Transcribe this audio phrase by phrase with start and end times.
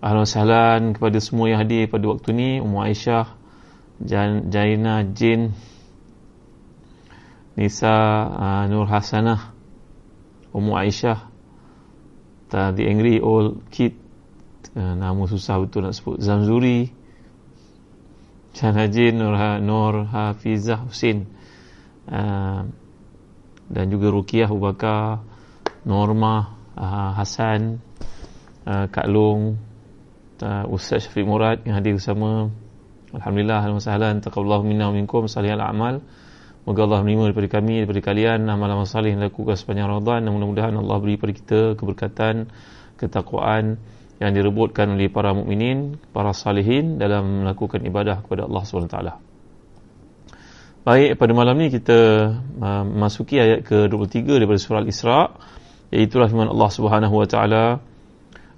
[0.00, 2.50] Ahlan sahlan kepada semua yang hadir pada waktu ni.
[2.56, 3.36] Ummu Aisyah
[4.48, 5.52] Jaina Jin
[7.52, 7.92] Nisa
[8.32, 9.52] uh, Nur Hasanah
[10.56, 11.28] Ummu Aisyah.
[12.48, 13.92] The Angry Old Kid.
[14.72, 16.16] Uh, Nama susah betul nak sebut.
[16.16, 16.88] Zamzuri
[18.56, 21.28] Jaina Jin Nur, ha, Nur Hafizah Husin
[22.08, 22.64] uh,
[23.68, 25.20] Dan juga Rukiah Ubakar
[25.84, 27.84] Norma uh, Hasan
[28.64, 29.69] uh, Kak Long
[30.42, 32.50] uh, Ustaz Syafiq Murad yang hadir bersama.
[33.10, 35.98] Alhamdulillah Alhamdulillah Taqaballahu minna wa minkum Salihal amal
[36.62, 38.46] Moga Allah menerima daripada kami Daripada kalian.
[38.46, 40.28] Amal-amal salih yang dilakukan sepanjang Ramadan.
[40.28, 42.54] Dan mudah-mudahan Allah beri pada kita Keberkatan
[43.02, 43.82] Ketakwaan
[44.22, 48.98] Yang direbutkan oleh para mukminin Para salihin Dalam melakukan ibadah kepada Allah SWT
[50.80, 51.98] Baik, pada malam ni kita
[52.62, 55.26] uh, Masuki ayat ke-23 Daripada surah Al-Isra'
[55.90, 57.64] Iaitulah firman Allah Subhanahu Wa Taala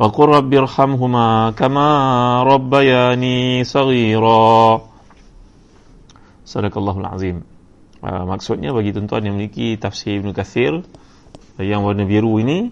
[0.00, 1.88] وقل رب ارحمهما كما
[2.44, 4.52] ربياني صغيرا
[6.44, 7.36] صدق الله العظيم
[8.04, 10.84] uh, maksudnya bagi tuan-tuan yang memiliki tafsir Ibn Kathir
[11.56, 12.68] yang warna biru ini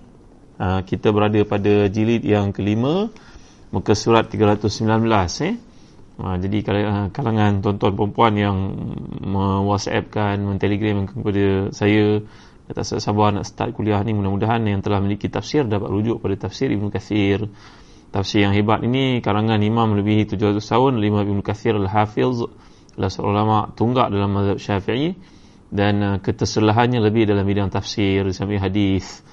[0.60, 3.08] uh, kita berada pada jilid yang kelima
[3.72, 4.68] muka surat 319
[5.48, 5.56] eh
[6.20, 6.58] uh, jadi
[7.08, 8.56] kalangan tuan-tuan perempuan yang
[9.24, 12.20] me-whatsappkan men-telegram kepada saya
[12.69, 16.37] kata saya sabar nak start kuliah ni mudah-mudahan yang telah memiliki tafsir dapat rujuk pada
[16.37, 17.49] tafsir Ibn Kathir.
[18.13, 22.45] Tafsir yang hebat ini karangan imam lebih 700 tahun Imam Ibn Kathir Al-Hafiz
[22.93, 25.17] adalah seorang ulama tunggak dalam mazhab syafi'i
[25.73, 29.25] dan uh, keterselahannya lebih dalam bidang tafsir sampai hadis.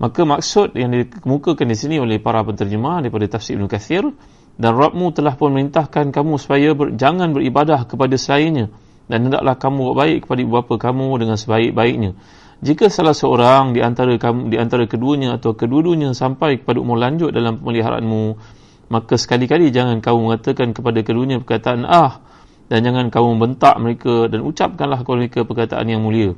[0.00, 4.08] Maka maksud yang dikemukakan di sini oleh para penterjemah daripada tafsir Ibn Kathir
[4.56, 8.72] dan Rabbmu telah pun merintahkan kamu supaya ber, jangan beribadah kepada selainnya
[9.12, 12.16] dan hendaklah kamu buat baik kepada ibu bapa kamu dengan sebaik-baiknya
[12.62, 14.14] jika salah seorang di antara
[14.46, 18.38] di antara keduanya atau kedua-duanya sampai kepada umur lanjut dalam pemeliharaanmu
[18.86, 22.22] maka sekali-kali jangan kamu mengatakan kepada keduanya perkataan ah
[22.70, 26.32] dan jangan kamu membentak mereka dan ucapkanlah kepada mereka perkataan yang mulia.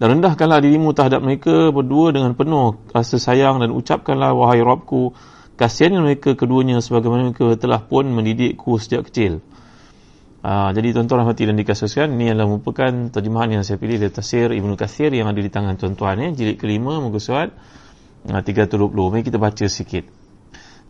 [0.00, 5.12] Dan rendahkanlah dirimu terhadap mereka berdua dengan penuh rasa sayang dan ucapkanlah wahai Rabbku
[5.60, 9.44] kasihan mereka keduanya sebagaimana mereka telah pun mendidikku sejak kecil
[10.40, 14.48] Uh, jadi tuan-tuan rahmati dan dikasihkan ini adalah merupakan terjemahan yang saya pilih dari tafsir
[14.56, 17.52] Ibnu Kathir yang ada di tangan tuan-tuan ya, jilid kelima muka surat
[18.24, 20.08] uh, 320 mari kita baca sikit.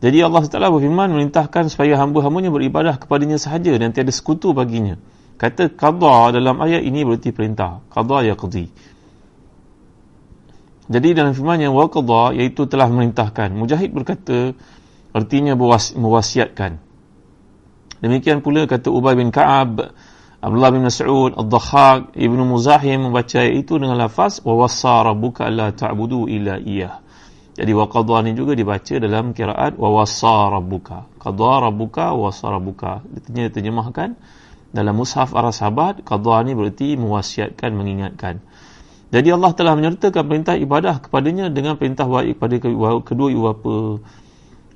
[0.00, 4.96] Jadi Allah Taala berfirman merintahkan supaya hamba-hambanya beribadah kepadanya sahaja dan tiada sekutu baginya.
[5.34, 7.82] Kata qada dalam ayat ini berarti perintah.
[7.90, 8.70] Qada ya qadi
[10.90, 13.54] jadi dalam firman yang wa qada iaitu telah merintahkan.
[13.54, 14.58] Mujahid berkata
[15.14, 15.54] artinya
[15.94, 16.82] mewasiatkan
[18.00, 19.92] Demikian pula kata Ubay bin Ka'ab,
[20.40, 26.56] Abdullah bin Mas'ud, Ad-Dhahhak, Ibnu Muzahim membaca itu dengan lafaz wassa rabbuka alla ta'budu illa
[26.56, 27.04] iyyah.
[27.60, 31.12] Jadi wa qadha ni juga dibaca dalam kiraat wa wassa rabbuka.
[31.20, 33.04] Qadha rabbuka wa wassa rabbuka.
[33.04, 34.16] Artinya diterjemahkan
[34.72, 38.40] dalam mushaf para sahabat qadha ni berarti mewasiatkan mengingatkan.
[39.12, 42.56] Jadi Allah telah menyertakan perintah ibadah kepadanya dengan perintah baik kepada
[43.04, 43.74] kedua ibu bapa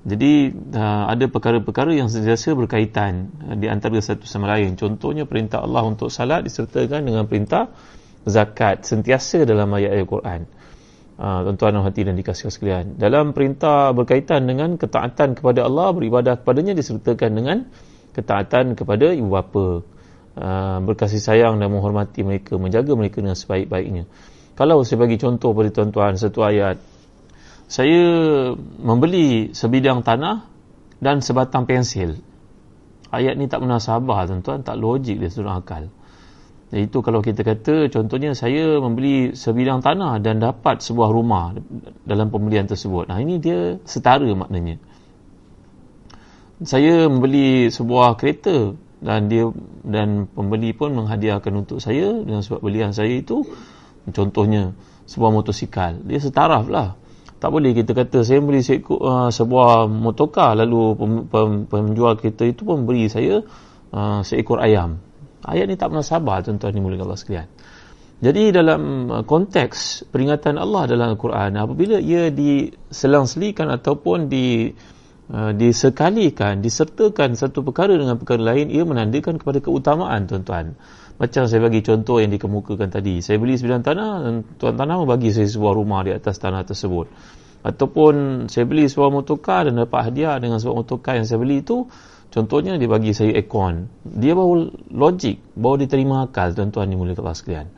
[0.05, 4.77] jadi uh, ada perkara-perkara yang sentiasa berkaitan uh, di antara satu sama lain.
[4.77, 7.73] Contohnya perintah Allah untuk salat disertakan dengan perintah
[8.29, 10.41] zakat sentiasa dalam ayat-ayat Quran.
[11.17, 13.01] Uh, tuan-tuan hati dan dikasih sekalian.
[13.01, 17.57] Dalam perintah berkaitan dengan ketaatan kepada Allah, beribadah kepadanya disertakan dengan
[18.13, 19.69] ketaatan kepada ibu bapa.
[20.83, 24.11] Berkasih sayang dan menghormati mereka, menjaga mereka dengan sebaik-baiknya.
[24.59, 26.75] Kalau saya bagi contoh pada tuan-tuan satu ayat
[27.69, 28.03] saya
[28.61, 30.45] membeli sebidang tanah
[31.01, 32.21] dan sebatang pensil.
[33.15, 35.89] Ayat ni tak pernah sabar tuan-tuan, tak logik dia sudah akal.
[36.75, 41.55] Itu kalau kita kata contohnya saya membeli sebidang tanah dan dapat sebuah rumah
[42.03, 43.07] dalam pembelian tersebut.
[43.07, 44.83] Nah ini dia setara maknanya.
[46.65, 48.75] saya membeli sebuah kereta
[49.05, 49.51] dan dia
[49.85, 53.45] dan pembeli pun menghadiahkan untuk saya dengan sebab belian saya itu
[54.09, 54.73] contohnya
[55.05, 56.97] sebuah motosikal dia setaraf lah
[57.45, 62.49] tak boleh kita kata saya beli seekor, uh, sebuah motoka lalu pem, pem, penjual kereta
[62.49, 63.45] itu pun beri saya
[63.93, 64.97] uh, seekor ayam.
[65.45, 67.45] Ayat ni tak pernah sabar tuan-tuan ni mulia Allah sekalian.
[68.25, 68.81] Jadi dalam
[69.13, 74.73] uh, konteks peringatan Allah dalam Al-Quran apabila ia diselang-selikan ataupun di
[75.29, 80.81] uh, disekalikan disertakan satu perkara dengan perkara lain ia menandakan kepada keutamaan tuan-tuan
[81.15, 83.23] macam saya bagi contoh yang dikemukakan tadi.
[83.23, 87.07] Saya beli sebilan tanah dan tuan tanah bagi saya sebuah rumah di atas tanah tersebut.
[87.65, 91.87] Ataupun saya beli sebuah motorkar dan dapat hadiah dengan sebuah motorkar yang saya beli itu.
[92.35, 93.87] Contohnya dia bagi saya aircon.
[94.03, 97.71] Dia baru logik, baru diterima akal tuan-tuan ni mulia kelas sekalian.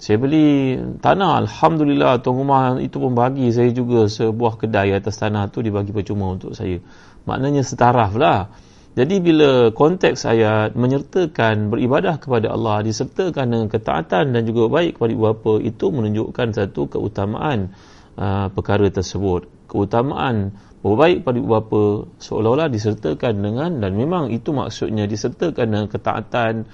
[0.00, 5.52] Saya beli tanah, Alhamdulillah tuan rumah itu pun bagi saya juga sebuah kedai atas tanah
[5.52, 6.80] tu dibagi percuma untuk saya.
[7.28, 8.50] Maknanya setaraf lah.
[8.92, 15.12] Jadi bila konteks ayat menyertakan beribadah kepada Allah disertakan dengan ketaatan dan juga baik kepada
[15.16, 17.72] ibu bapa itu menunjukkan satu keutamaan
[18.20, 19.48] uh, perkara tersebut.
[19.64, 20.52] Keutamaan
[20.84, 21.82] berbaik pada ibu bapa
[22.20, 26.68] seolah-olah disertakan dengan dan memang itu maksudnya disertakan dengan ketaatan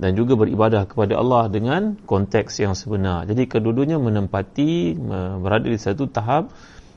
[0.00, 3.28] dan juga beribadah kepada Allah dengan konteks yang sebenar.
[3.28, 6.48] Jadi kedua-duanya menempati uh, berada di satu tahap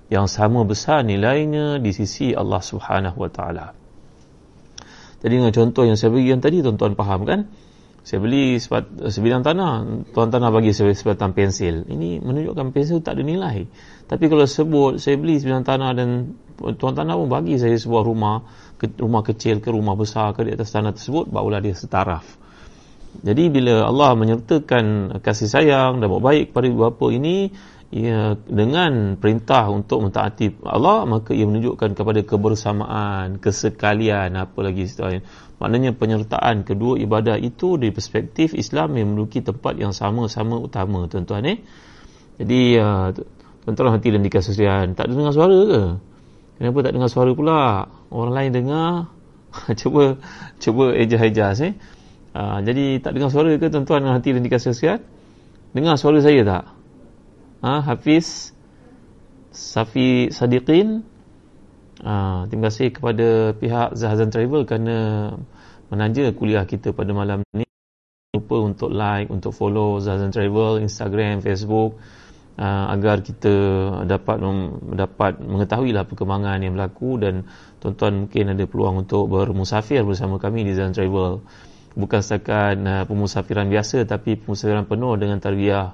[0.07, 3.80] yang sama besar nilainya di sisi Allah Subhanahu Wa Taala.
[5.21, 7.39] Jadi dengan contoh yang saya bagi yang tadi tuan-tuan faham kan?
[8.01, 11.85] Saya beli sebat, sebidang tanah, tuan tanah bagi saya sebatang pensil.
[11.85, 13.69] Ini menunjukkan pensil tak ada nilai.
[14.09, 16.33] Tapi kalau sebut saya beli sebidang tanah dan
[16.81, 18.41] tuan tanah pun bagi saya sebuah rumah,
[18.81, 22.25] ke, rumah kecil ke rumah besar ke di atas tanah tersebut, barulah dia setaraf.
[23.21, 27.53] Jadi bila Allah menyertakan kasih sayang dan baik kepada bapa ini,
[27.91, 35.27] ia dengan perintah untuk mentaati Allah maka ia menunjukkan kepada kebersamaan kesekalian apa lagi seterusnya
[35.59, 41.45] maknanya penyertaan kedua ibadah itu dari perspektif Islam yang memiliki tempat yang sama-sama utama tuan-tuan
[41.45, 41.59] eh.
[42.41, 42.81] Jadi
[43.61, 44.97] tuan-tuan hati dan dikasihkan.
[44.97, 45.81] Tak dengar suara ke?
[46.57, 47.85] Kenapa tak dengar suara pula?
[48.09, 49.13] Orang lain dengar?
[49.79, 50.17] Cuba
[50.57, 51.73] cuba ejas-ejas eh.
[52.31, 54.07] Uh, jadi tak dengar suara ke tuan-tuan?
[54.09, 55.05] Hati dan dikasihkan.
[55.77, 56.80] Dengar suara saya tak
[57.61, 58.51] ha, Hafiz
[59.53, 61.05] Safi Sadiqin.
[62.01, 64.97] Ha, terima kasih kepada pihak Zahazan Travel kerana
[65.93, 67.67] menanja kuliah kita pada malam ni.
[68.31, 71.99] Lupa untuk like, untuk follow Zahazan Travel, Instagram, Facebook
[72.57, 73.53] uh, agar kita
[74.07, 74.39] dapat
[74.95, 77.43] dapat mengetahui lah perkembangan yang berlaku dan
[77.83, 81.43] tuan-tuan mungkin ada peluang untuk bermusafir bersama kami di Zahazan Travel.
[81.91, 85.91] Bukan setakat uh, pemusafiran biasa tapi pemusafiran penuh dengan tarbiyah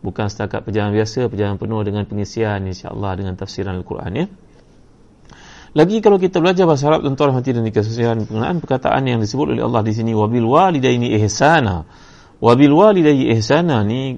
[0.00, 4.26] bukan setakat perjalanan biasa perjalanan penuh dengan pengisian insya-Allah dengan tafsiran al-Quran ya.
[5.76, 9.62] Lagi kalau kita belajar bahasa Arab tuan-tuan hati dan dikasihan pengenaan perkataan yang disebut oleh
[9.62, 11.84] Allah di sini wabil walidaini ihsana.
[12.40, 14.16] Wabil walidaini ihsana ni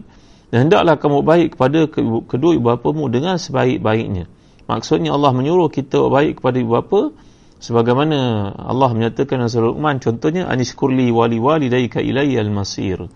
[0.55, 1.87] dan hendaklah kamu baik kepada
[2.27, 4.31] kedua ibu bapamu dengan sebaik-baiknya.
[4.71, 7.11] Maksudnya Allah menyuruh kita baik kepada ibu bapa
[7.59, 13.11] sebagaimana Allah menyatakan dalam surah Luqman contohnya anishkurli wali walidayka ilayya al-masir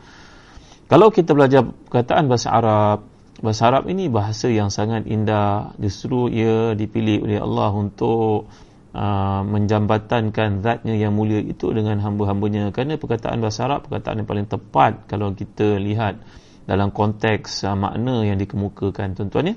[0.94, 3.02] kalau kita belajar perkataan bahasa Arab,
[3.42, 5.74] bahasa Arab ini bahasa yang sangat indah.
[5.82, 8.46] Justru ia dipilih oleh Allah untuk
[8.94, 12.70] uh, menjambatankan zatnya yang mulia itu dengan hamba-hambanya.
[12.70, 16.22] Kerana perkataan bahasa Arab, perkataan yang paling tepat kalau kita lihat
[16.62, 19.56] dalam konteks uh, makna yang dikemukakan tuan-tuan ya.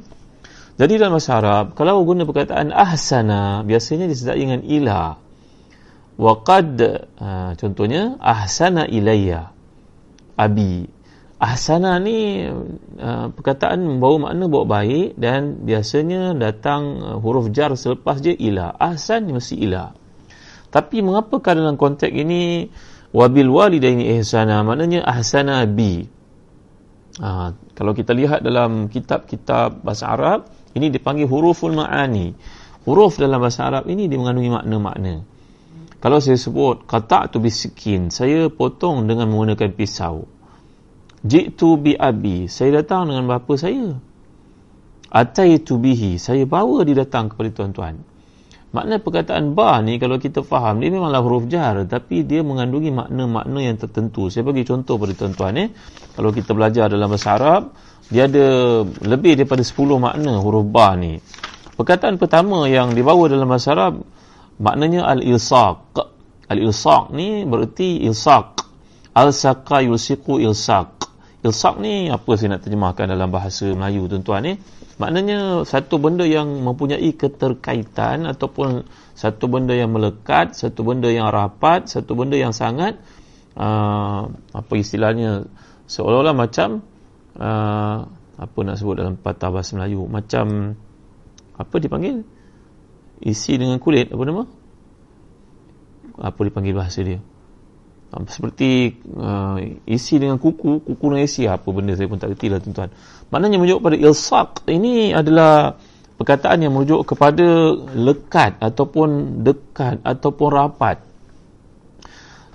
[0.81, 5.21] Jadi dalam bahasa Arab, kalau guna perkataan ahsana, biasanya disertai dengan ila.
[6.17, 6.81] Waqad,
[7.21, 9.53] uh, contohnya, ahsana ilayya.
[10.33, 10.96] Abi,
[11.37, 18.17] ahsana ni uh, perkataan membawa makna bawa baik dan biasanya datang uh, huruf jar selepas
[18.21, 18.73] je ila.
[18.73, 19.93] Ahsan mesti ila.
[20.73, 22.67] Tapi mengapa dalam konteks ini?
[23.07, 26.03] Wabil walidaini ihsana maknanya ahsana bi.
[27.17, 30.39] Uh, kalau kita lihat dalam kitab-kitab bahasa Arab
[30.75, 32.33] ini dipanggil huruful ma'ani.
[32.83, 35.13] Huruf dalam bahasa Arab ini dia mengandungi makna-makna.
[35.97, 40.36] Kalau saya sebut kata tu bisikin saya potong dengan menggunakan pisau
[41.27, 43.99] Jitu bi abi, saya datang dengan bapa saya.
[45.11, 47.99] Ataitu bihi, saya bawa dia datang kepada tuan-tuan.
[48.67, 53.59] Makna perkataan ba ni kalau kita faham dia memanglah huruf jar tapi dia mengandungi makna-makna
[53.63, 54.27] yang tertentu.
[54.27, 55.69] Saya bagi contoh pada tuan-tuan eh.
[56.19, 57.71] Kalau kita belajar dalam bahasa Arab,
[58.11, 59.71] dia ada lebih daripada 10
[60.03, 61.15] makna huruf ba ni.
[61.79, 64.03] Perkataan pertama yang dibawa dalam bahasa Arab
[64.59, 66.03] maknanya al-ilsaq.
[66.51, 68.67] Al-ilsaq ni bererti ilsaq.
[69.15, 71.06] Al-saqa yulsiqu ilsaq.
[71.45, 74.53] Ilsaq ni apa saya nak terjemahkan dalam bahasa Melayu tuan-tuan ni?
[74.97, 81.85] Maknanya satu benda yang mempunyai keterkaitan ataupun satu benda yang melekat, satu benda yang rapat,
[81.85, 82.97] satu benda yang sangat
[83.53, 85.45] uh, apa istilahnya
[85.85, 86.81] seolah-olah macam
[87.37, 90.09] uh, apa nak sebut dalam patah bahasa Melayu?
[90.09, 90.73] Macam
[91.53, 92.25] apa dipanggil?
[93.21, 94.49] Isi dengan kulit apa nama?
[96.17, 97.21] Apa dipanggil bahasa dia
[98.25, 102.57] seperti uh, isi dengan kuku kuku dengan isi apa benda saya pun tak kerti lah
[102.57, 102.89] tuan-tuan.
[103.29, 105.77] Maknanya merujuk pada ilsaq ini adalah
[106.17, 110.97] perkataan yang merujuk kepada lekat ataupun dekat ataupun rapat.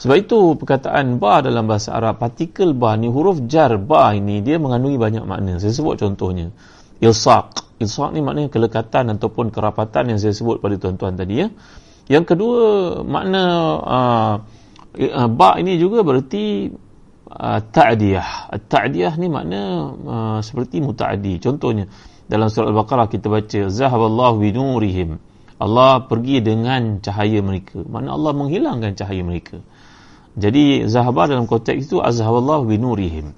[0.02, 4.58] Sebab itu perkataan ba dalam bahasa Arab partikel ba ni huruf jar ba ini dia
[4.58, 5.62] mengandungi banyak makna.
[5.62, 6.50] Saya sebut contohnya
[6.98, 11.48] ilsaq ilsaq ni maknanya kelekatan ataupun kerapatan yang saya sebut pada tuan-tuan tadi ya.
[12.10, 12.62] Yang kedua
[13.06, 13.42] makna
[13.78, 14.34] uh,
[14.96, 16.72] uh, ba ini juga berarti
[17.28, 18.52] uh, ta'diyah.
[18.68, 19.60] Ta'diyah ni makna
[19.92, 21.40] uh, seperti mutaaddi.
[21.40, 21.88] Contohnya
[22.28, 25.20] dalam surah Al-Baqarah kita baca zahaballahu binurihim.
[25.62, 27.84] Allah pergi dengan cahaya mereka.
[27.86, 29.62] Makna Allah menghilangkan cahaya mereka.
[30.32, 33.36] Jadi zahaba dalam konteks itu azhaballahu binurihim.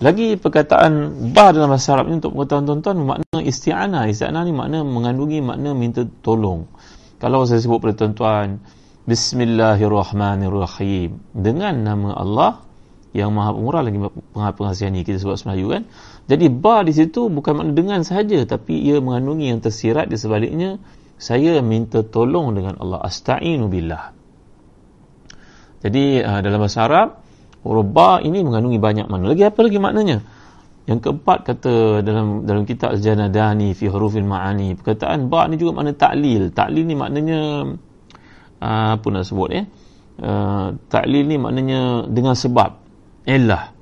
[0.00, 4.08] Lagi perkataan ba dalam bahasa Arab ini untuk pengetahuan tuan-tuan makna isti'anah.
[4.08, 6.68] Isti'anah ni makna mengandungi makna minta tolong.
[7.20, 8.60] Kalau saya sebut pada tuan-tuan
[9.10, 11.34] Bismillahirrahmanirrahim.
[11.34, 12.62] Dengan nama Allah
[13.10, 13.98] yang maha pemurah lagi
[14.54, 15.82] pengasihan ini kita sebut Melayu kan?
[16.30, 20.78] Jadi ba di situ bukan makna dengan sahaja tapi ia mengandungi yang tersirat di sebaliknya.
[21.18, 23.02] Saya minta tolong dengan Allah.
[23.02, 24.14] Asta'inu billah.
[25.82, 27.18] Jadi uh, dalam bahasa Arab
[27.66, 29.34] huruf ba ini mengandungi banyak makna.
[29.34, 30.22] Lagi apa lagi maknanya?
[30.86, 35.98] Yang keempat kata dalam dalam kitab Al-Janadani fi hurufil ma'ani perkataan ba ni juga makna
[35.98, 36.54] ta'lil.
[36.54, 37.66] Ta'lil ni maknanya
[38.60, 39.64] Ah, apa nak sebut ya
[40.20, 42.76] uh, taklil ni maknanya dengan sebab.
[43.24, 43.72] Illah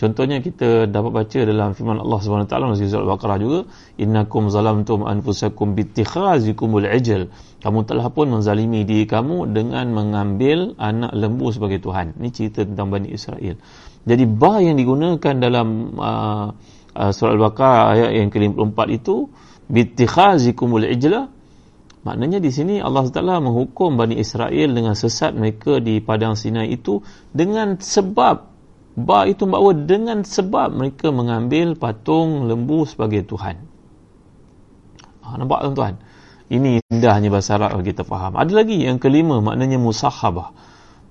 [0.00, 3.60] contohnya kita dapat baca dalam firman Allah Subhanahu taala dalam surah al-baqarah juga
[4.00, 7.30] innakum zalamtum anfusakum bittikhazikumul ajal
[7.62, 12.18] kamu telah pun menzalimi diri kamu dengan mengambil anak lembu sebagai tuhan.
[12.18, 13.54] Ini cerita tentang Bani Israel.
[14.02, 16.50] Jadi ba yang digunakan dalam uh,
[16.98, 19.30] uh, surah al-baqarah ayat yang ke-54 itu
[19.70, 21.30] bittikhazikumul ajla
[22.02, 26.98] Maknanya di sini Allah Taala menghukum Bani Israel dengan sesat mereka di padang Sinai itu
[27.30, 28.50] dengan sebab
[28.92, 33.56] ba itu bahawa dengan sebab mereka mengambil patung lembu sebagai tuhan.
[35.22, 35.94] Ha, nampak tuan-tuan?
[36.52, 38.36] Ini indahnya bahasa Arab yang kita faham.
[38.36, 40.52] Ada lagi yang kelima maknanya musahabah.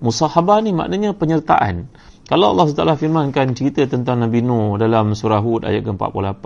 [0.03, 1.89] Musahabah ni maknanya penyertaan.
[2.29, 6.45] Kalau Allah Taala firmankan cerita tentang Nabi Nuh dalam surah Hud ayat ke-48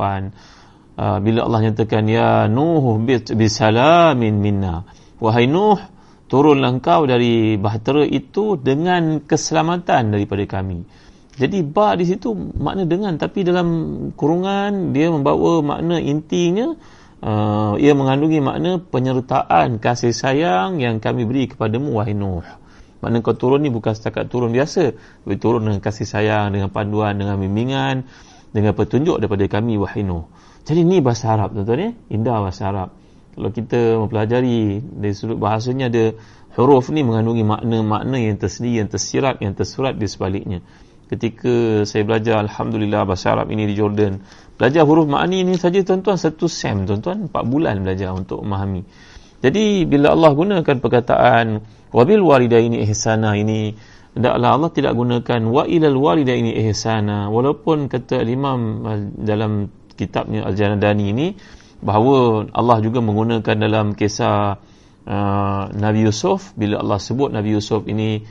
[0.96, 3.00] uh, bila Allah nyatakan ya nuh
[3.36, 4.88] bisalamin minna.
[5.20, 5.80] Wahai nuh
[6.28, 10.84] turunlah engkau dari bahtera itu dengan keselamatan daripada kami.
[11.36, 13.68] Jadi ba di situ makna dengan tapi dalam
[14.16, 16.72] kurungan dia membawa makna intinya
[17.20, 22.48] uh, ia mengandungi makna penyertaan kasih sayang yang kami beri kepadamu wahai nuh.
[23.04, 24.96] Makna kau turun ni bukan setakat turun biasa.
[24.96, 28.08] Tapi turun dengan kasih sayang dengan panduan dengan bimbingan
[28.56, 30.32] dengan petunjuk daripada kami wahai nuh
[30.66, 31.92] jadi ni bahasa Arab tuan-tuan ya.
[32.10, 32.90] Indah bahasa Arab.
[33.38, 36.18] Kalau kita mempelajari dari sudut bahasanya ada
[36.58, 40.60] huruf ni mengandungi makna-makna yang tersendiri, yang tersirat, yang tersurat di sebaliknya.
[41.06, 44.26] Ketika saya belajar Alhamdulillah bahasa Arab ini di Jordan.
[44.58, 47.30] Belajar huruf makni ini saja tuan-tuan satu sem tuan-tuan.
[47.30, 48.82] Empat bulan belajar untuk memahami.
[49.46, 51.62] Jadi bila Allah gunakan perkataan
[51.94, 53.78] wabil walidaini ihsana ini
[54.18, 58.82] hendaklah Allah tidak gunakan wa ilal walidaini ihsana walaupun kata imam
[59.22, 61.28] dalam kitabnya Al-Janadani ini
[61.84, 64.60] bahawa Allah juga menggunakan dalam kisah
[65.08, 66.56] uh, Nabi Yusuf.
[66.56, 68.24] Bila Allah sebut Nabi Yusuf ini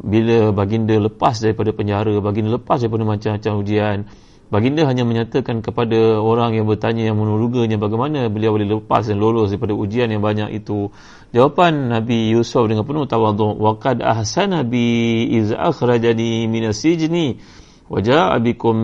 [0.00, 3.98] bila baginda lepas daripada penjara baginda lepas daripada macam-macam ujian
[4.50, 9.54] baginda hanya menyatakan kepada orang yang bertanya yang menuruganya bagaimana beliau boleh lepas dan lolos
[9.54, 10.90] daripada ujian yang banyak itu.
[11.30, 17.38] Jawapan Nabi Yusuf dengan penuh tawadhu waqad ahsana bi iz akhrajani minas sijni
[17.89, 18.75] وجاء بكم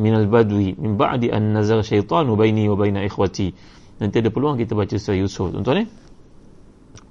[0.00, 3.48] من البدو من بعد أن نزغ الشيطان بيني وبين إخوتي
[4.00, 5.88] nanti ada peluang kita baca surah Yusuf tuan-tuan eh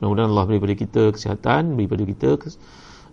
[0.01, 2.29] mudah-mudahan Allah beri pada kita kesihatan beri pada kita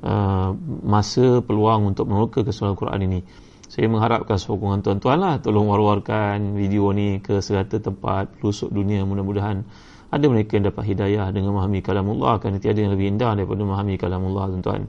[0.00, 3.20] uh, masa peluang untuk meneroka keseluruhan Quran ini
[3.68, 9.68] saya mengharapkan sokongan tuan-tuan lah tolong war-warkan video ni ke segala tempat pelusuk dunia mudah-mudahan
[10.08, 14.00] ada mereka yang dapat hidayah dengan memahami kalamullah kerana tiada yang lebih indah daripada memahami
[14.00, 14.88] kalamullah tuan-tuan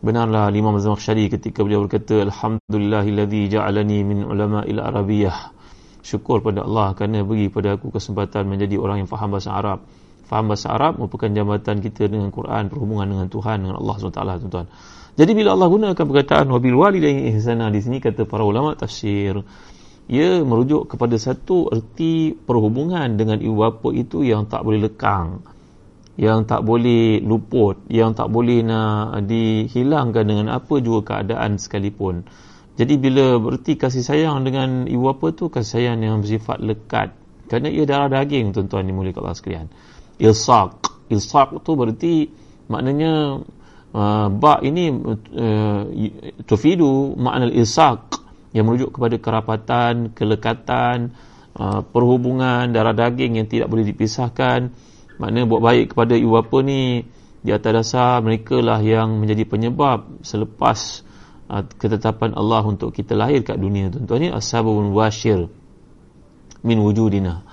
[0.00, 5.52] benarlah Imam Zamakhsyari ketika beliau berkata alhamdulillahilladzi ja'alani min ulama'il arabiyyah
[6.00, 9.84] syukur pada Allah kerana beri pada aku kesempatan menjadi orang yang faham bahasa Arab.
[10.24, 14.66] Faham bahasa Arab merupakan jambatan kita dengan Quran perhubungan dengan Tuhan dengan Allah SWT tuan-tuan.
[15.20, 19.36] Jadi bila Allah gunakan perkataan wabil walidaini ihsana di sini kata para ulama tafsir
[20.10, 25.44] ia merujuk kepada satu erti perhubungan dengan ibu bapa itu yang tak boleh lekang
[26.20, 32.28] yang tak boleh luput yang tak boleh nak dihilangkan dengan apa juga keadaan sekalipun.
[32.76, 37.16] Jadi bila berarti kasih sayang dengan ibu bapa tu kasih sayang yang bersifat lekat.
[37.48, 39.66] Kerana ia darah daging tuan-tuan dimuliakan Allah sekalian.
[40.20, 41.08] Ilsaq.
[41.08, 42.28] Ilsaq tu berarti
[42.68, 43.40] maknanya
[43.96, 45.82] uh, ba ini uh,
[46.44, 48.20] tufidu makna ilsaq
[48.52, 51.16] yang merujuk kepada kerapatan, kelekatan,
[51.56, 54.89] uh, perhubungan darah daging yang tidak boleh dipisahkan.
[55.20, 57.04] Maknanya buat baik kepada ibu bapa ni
[57.44, 61.04] di atas dasar mereka lah yang menjadi penyebab selepas
[61.52, 65.52] uh, ketetapan Allah untuk kita lahir kat dunia tuan-tuan ni asbabun washir
[66.64, 67.44] min wujudina.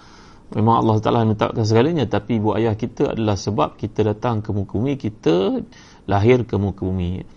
[0.47, 4.79] Memang Allah Taala menetapkan segalanya tapi ibu ayah kita adalah sebab kita datang ke muka
[4.79, 5.59] bumi, kita
[6.07, 7.27] lahir ke muka bumi.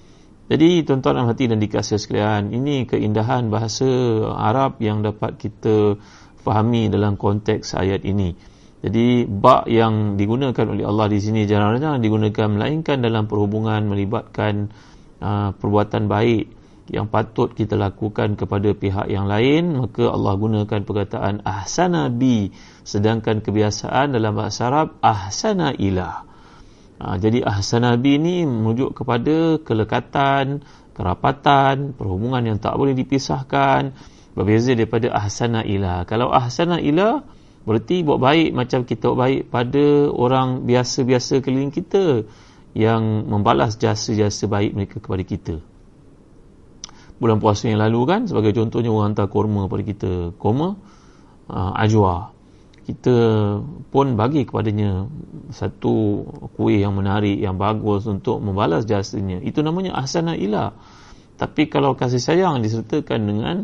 [0.51, 3.87] Jadi tuan-tuan dan hati dan dikasih sekalian, ini keindahan bahasa
[4.35, 5.99] Arab yang dapat kita
[6.43, 8.35] fahami dalam konteks ayat ini.
[8.81, 14.73] Jadi bak yang digunakan oleh Allah di sini jarang-jarang digunakan melainkan dalam perhubungan melibatkan
[15.21, 16.49] uh, perbuatan baik
[16.91, 22.51] yang patut kita lakukan kepada pihak yang lain maka Allah gunakan perkataan ahsana bi
[22.83, 26.31] sedangkan kebiasaan dalam bahasa Arab ahsana ilah
[27.01, 30.61] Ha, jadi ahsan nabi ni merujuk kepada kelekatan,
[30.93, 33.97] kerapatan, perhubungan yang tak boleh dipisahkan.
[34.37, 36.05] Berbeza daripada ahsana ilah.
[36.05, 37.25] Kalau ahsana ilah
[37.65, 42.25] berarti buat baik macam kita buat baik pada orang biasa-biasa keliling kita
[42.73, 45.55] yang membalas jasa-jasa baik mereka kepada kita.
[47.21, 50.13] Bulan puasa yang lalu kan sebagai contohnya orang hantar korma kepada kita.
[50.41, 50.79] Korma
[51.53, 52.33] uh, ajwa
[52.91, 53.17] kita
[53.95, 55.07] pun bagi kepadanya
[55.55, 56.27] satu
[56.59, 60.75] kuih yang menarik yang bagus untuk membalas jasanya itu namanya ahsana ilah
[61.39, 63.57] tapi kalau kasih sayang disertakan dengan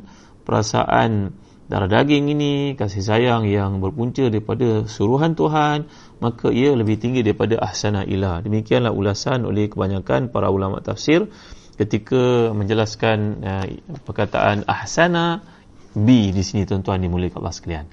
[0.46, 1.34] perasaan
[1.66, 5.90] darah daging ini kasih sayang yang berpunca daripada suruhan Tuhan
[6.22, 11.26] maka ia lebih tinggi daripada ahsana ilah demikianlah ulasan oleh kebanyakan para ulama tafsir
[11.74, 13.66] ketika menjelaskan uh,
[14.06, 15.42] perkataan ahsana
[15.92, 17.86] bi di sini tuan-tuan dimuliakan Allah sekalian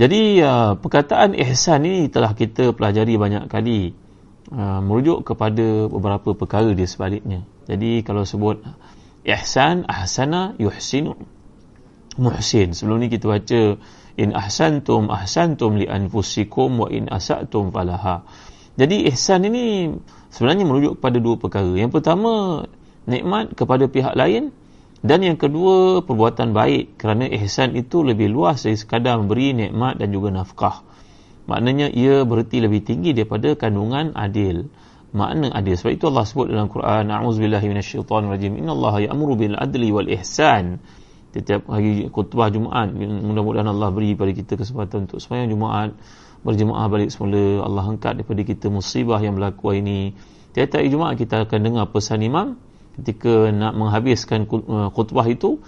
[0.00, 3.92] jadi uh, perkataan ihsan ini telah kita pelajari banyak kali
[4.48, 7.44] uh, merujuk kepada beberapa perkara di sebaliknya.
[7.68, 8.64] Jadi kalau sebut
[9.28, 11.20] ihsan, ahsana, yuhsinu.
[12.18, 12.74] Muhsin.
[12.74, 13.78] Sebelum ni kita baca
[14.18, 18.26] in ahsantum ahsantum li anfusikum wa in asatum falaha.
[18.74, 19.94] Jadi ihsan ini
[20.32, 21.70] sebenarnya merujuk kepada dua perkara.
[21.76, 22.64] Yang pertama
[23.06, 24.50] nikmat kepada pihak lain
[25.00, 30.12] dan yang kedua, perbuatan baik kerana ihsan itu lebih luas dari sekadar memberi nikmat dan
[30.12, 30.84] juga nafkah.
[31.48, 34.68] Maknanya ia bererti lebih tinggi daripada kandungan adil.
[35.10, 35.74] Makna adil.
[35.74, 38.60] Sebab itu Allah sebut dalam Quran, A'udzubillahi minasyaitanirrajim.
[38.60, 40.78] Innallaha ya'muru bil adli wal ihsan.
[41.30, 45.90] Setiap hari khutbah Jumaat, mudah-mudahan Allah beri pada kita kesempatan untuk sembahyang Jumaat,
[46.42, 47.62] berjemaah balik semula.
[47.62, 50.00] Allah angkat daripada kita musibah yang berlaku hari ini.
[50.50, 52.58] Tiap-tiap Jumaat kita akan dengar pesan imam
[52.98, 55.62] ketika nak menghabiskan uh, khutbah itu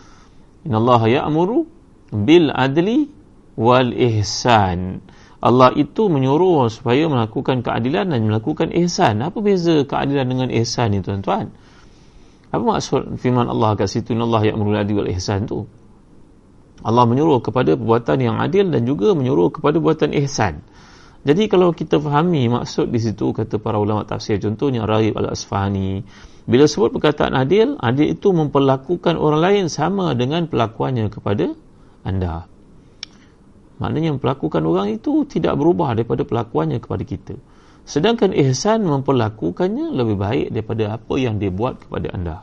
[0.67, 1.65] innallaha ya'muru
[2.11, 3.09] bil adli
[3.57, 5.01] wal ihsan
[5.43, 11.01] Allah itu menyuruh supaya melakukan keadilan dan melakukan ihsan apa beza keadilan dengan ihsan ni
[11.03, 11.51] tuan-tuan
[12.53, 15.65] apa maksud firman Allah kat situ ya'muru bil adli wal ihsan tu
[16.83, 20.61] Allah menyuruh kepada perbuatan yang adil dan juga menyuruh kepada perbuatan ihsan
[21.25, 26.05] jadi kalau kita fahami maksud di situ kata para ulama tafsir contohnya Rahib Al-Asfahani
[26.43, 31.55] bila sebut perkataan adil, adil itu memperlakukan orang lain sama dengan pelakuannya kepada
[32.03, 32.51] anda.
[33.79, 37.35] Maknanya memperlakukan orang itu tidak berubah daripada pelakuannya kepada kita.
[37.83, 42.37] Sedangkan ihsan memperlakukannya lebih baik daripada apa yang dia buat kepada anda.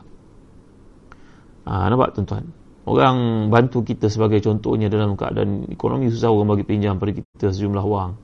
[1.64, 2.52] Ha, nampak tuan-tuan?
[2.88, 7.84] Orang bantu kita sebagai contohnya dalam keadaan ekonomi susah orang bagi pinjam pada kita sejumlah
[7.84, 8.16] wang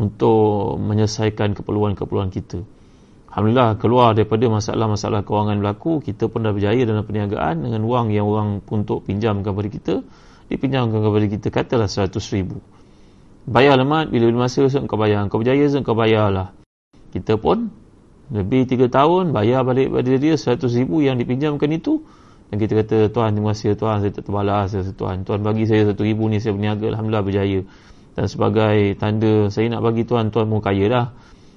[0.00, 2.64] untuk menyelesaikan keperluan-keperluan kita.
[3.34, 8.30] Alhamdulillah keluar daripada masalah-masalah kewangan berlaku kita pun dah berjaya dalam perniagaan dengan wang yang
[8.30, 9.94] orang untuk pinjamkan kepada kita
[10.46, 12.62] dipinjamkan kepada kita katalah 100 ribu
[13.44, 15.24] bayar lemat bila-bila masa esok kau bayar.
[15.28, 16.52] Kau berjaya esok kau bayarlah.
[17.12, 17.70] Kita pun
[18.32, 22.02] lebih 3 tahun bayar balik pada dia 100 ribu yang dipinjamkan itu.
[22.48, 24.00] Dan kita kata tuan terima kasih tuan.
[24.00, 25.22] Saya tak terbalas saya tuan.
[25.22, 27.60] Tuan bagi saya 1 ribu ni saya berniaga Alhamdulillah berjaya.
[28.14, 30.32] Dan sebagai tanda saya nak bagi tuan.
[30.32, 31.06] Tuan mau kaya dah.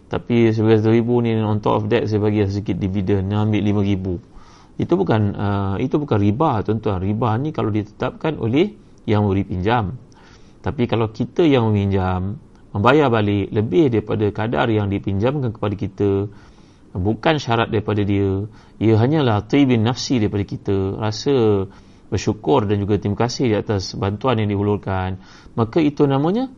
[0.08, 3.82] Tapi sebelas ribu ni on top of that saya bagi sedikit dividen yang ambil lima
[3.84, 4.14] ribu.
[4.80, 7.04] Itu bukan uh, itu bukan riba tuan-tuan.
[7.04, 8.72] Riba ni kalau ditetapkan oleh
[9.04, 10.00] yang memberi pinjam
[10.68, 12.44] tapi kalau kita yang meminjam
[12.76, 16.28] membayar balik lebih daripada kadar yang dipinjamkan kepada kita
[16.92, 18.44] bukan syarat daripada dia
[18.76, 21.66] ia hanyalah tibin nafsi daripada kita rasa
[22.12, 25.24] bersyukur dan juga terima kasih di atas bantuan yang dihulurkan
[25.56, 26.52] maka itu namanya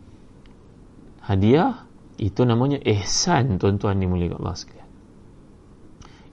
[1.21, 1.85] hadiah
[2.17, 4.78] itu namanya ihsan tuan-tuan dimuliakan Allah sekalian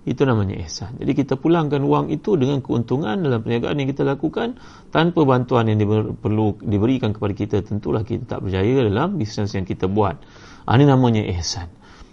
[0.07, 0.95] itu namanya ihsan.
[1.03, 4.55] Jadi kita pulangkan wang itu dengan keuntungan dalam perniagaan yang kita lakukan
[4.95, 7.57] tanpa bantuan yang diber, perlu diberikan kepada kita.
[7.67, 10.15] Tentulah kita tak berjaya dalam bisnes yang kita buat.
[10.71, 11.67] Ha, ini namanya ihsan.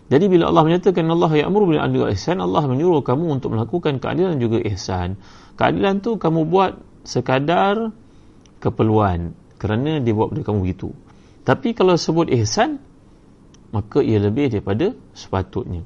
[0.10, 4.01] Jadi bila Allah menyatakan Allah ya'muru bil adli wal ihsan, Allah menyuruh kamu untuk melakukan
[4.01, 5.21] keadilan juga ihsan.
[5.53, 7.93] Keadilan tu kamu buat sekadar
[8.58, 10.89] keperluan kerana dia buat pada kamu begitu.
[11.45, 12.82] Tapi kalau sebut ihsan,
[13.69, 15.86] maka ia lebih daripada sepatutnya.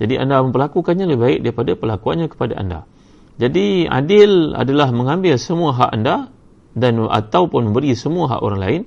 [0.00, 2.88] Jadi anda memperlakukannya lebih baik daripada perlakuannya kepada anda.
[3.36, 6.32] Jadi adil adalah mengambil semua hak anda
[6.72, 8.82] dan ataupun memberi semua hak orang lain.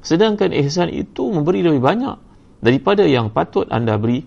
[0.00, 2.16] Sedangkan ihsan itu memberi lebih banyak
[2.64, 4.24] daripada yang patut anda beri.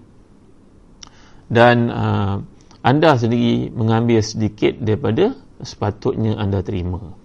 [1.49, 2.35] Dan uh,
[2.85, 7.17] anda sendiri mengambil sedikit daripada sepatutnya anda terima.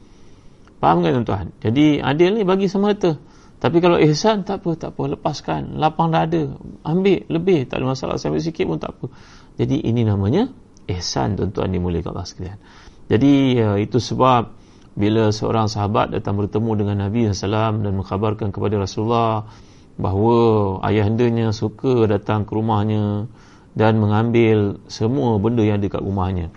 [0.81, 1.47] Faham kan tuan-tuan?
[1.61, 3.21] Jadi adil ni bagi semata.
[3.63, 5.79] Tapi kalau ihsan tak apa, tak apa, lepaskan.
[5.79, 6.51] Lapang dah ada.
[6.83, 8.19] Ambil lebih, tak ada masalah.
[8.19, 9.07] Sampai sikit pun tak apa.
[9.55, 10.51] Jadi ini namanya
[10.91, 12.59] ihsan tuan-tuan dimulai Allah sekalian.
[13.07, 14.51] Jadi uh, itu sebab
[14.99, 19.47] bila seorang sahabat datang bertemu dengan Nabi SAW dan mengkhabarkan kepada Rasulullah
[19.95, 20.37] bahawa
[20.83, 23.31] ayahandanya suka datang ke rumahnya
[23.79, 26.51] dan mengambil semua benda yang ada kat rumahnya.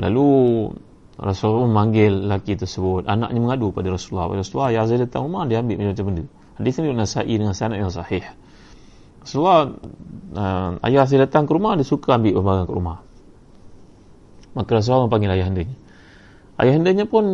[0.00, 0.30] Lalu
[1.14, 3.06] Rasulullah memanggil lelaki tersebut.
[3.06, 4.30] Anaknya mengadu pada Rasulullah.
[4.34, 6.24] Rasulullah yang saya datang rumah dia ambil macam benda.
[6.58, 8.22] Hadis ini nasai dengan sanad yang sahih.
[9.22, 9.72] Rasulullah
[10.34, 12.98] uh, ayah saya datang ke rumah dia suka ambil barang ke rumah.
[14.54, 15.76] Maka Rasulullah memanggil ayahandanya
[16.58, 17.24] ayahandanya pun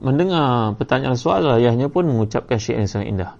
[0.00, 1.60] mendengar pertanyaan Rasulullah.
[1.60, 3.30] Ayahnya pun mengucapkan syiar yang sangat indah.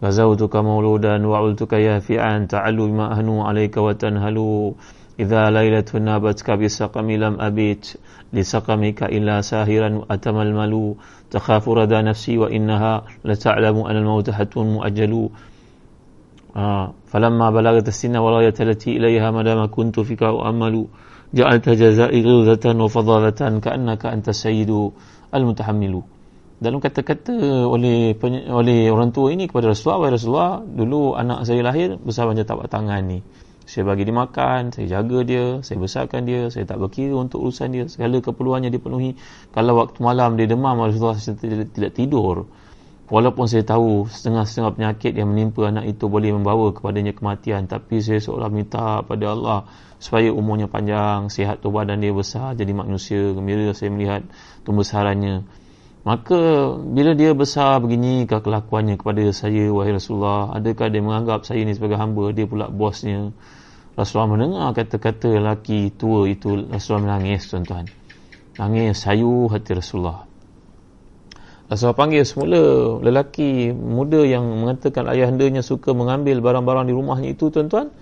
[0.00, 4.72] Gazautuka mauludan wa'ultuka yafi'an ta'alu bima ahnu alaika wa tanhalu
[5.20, 8.00] Iza laylatu nabat ka bisakami lam abit
[8.32, 10.96] Lisakamika illa sahiran atamal malu
[11.28, 15.28] Takhafu rada nafsi wa innaha Lata'alamu anal mautahatun muajjalu
[16.56, 20.88] ha, Falamma balagat asinna walaya talati ilayha Madama kuntu fikau amalu
[21.36, 24.96] Ja'alta jazai gilzatan wa fadalatan Ka'annaka anta sayidu
[25.36, 26.02] al-mutahamilu
[26.60, 27.32] dalam kata-kata
[27.64, 28.12] oleh
[28.52, 33.00] oleh orang tua ini kepada Rasulullah, Rasulullah dulu anak saya lahir besar macam tapak tangan
[33.00, 33.24] ni
[33.70, 37.70] saya bagi dia makan, saya jaga dia, saya besarkan dia, saya tak berkira untuk urusan
[37.70, 39.14] dia, segala keperluannya dipenuhi.
[39.54, 42.50] Kalau waktu malam dia demam, Rasulullah tidak, tidak tidur.
[43.10, 48.18] Walaupun saya tahu setengah-setengah penyakit yang menimpa anak itu boleh membawa kepadanya kematian, tapi saya
[48.18, 49.70] seolah minta pada Allah
[50.02, 54.26] supaya umurnya panjang, sihat tubuh badan dia besar, jadi manusia, gembira saya melihat
[54.66, 55.46] pembesarannya.
[56.00, 61.76] Maka bila dia besar begini kelakuannya kepada saya wahai Rasulullah, adakah dia menganggap saya ini
[61.76, 63.30] sebagai hamba, dia pula bosnya?
[64.00, 67.84] Rasulullah mendengar kata-kata lelaki tua itu Rasulullah menangis tuan-tuan.
[68.56, 70.24] Nangis sayu hati Rasulullah.
[71.68, 77.92] Rasulullah panggil semula lelaki muda yang mengatakan ayahandanya suka mengambil barang-barang di rumahnya itu tuan-tuan.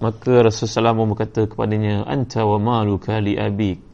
[0.00, 3.84] Maka Rasulullah SAW berkata kepadanya anta wa maluka li abik.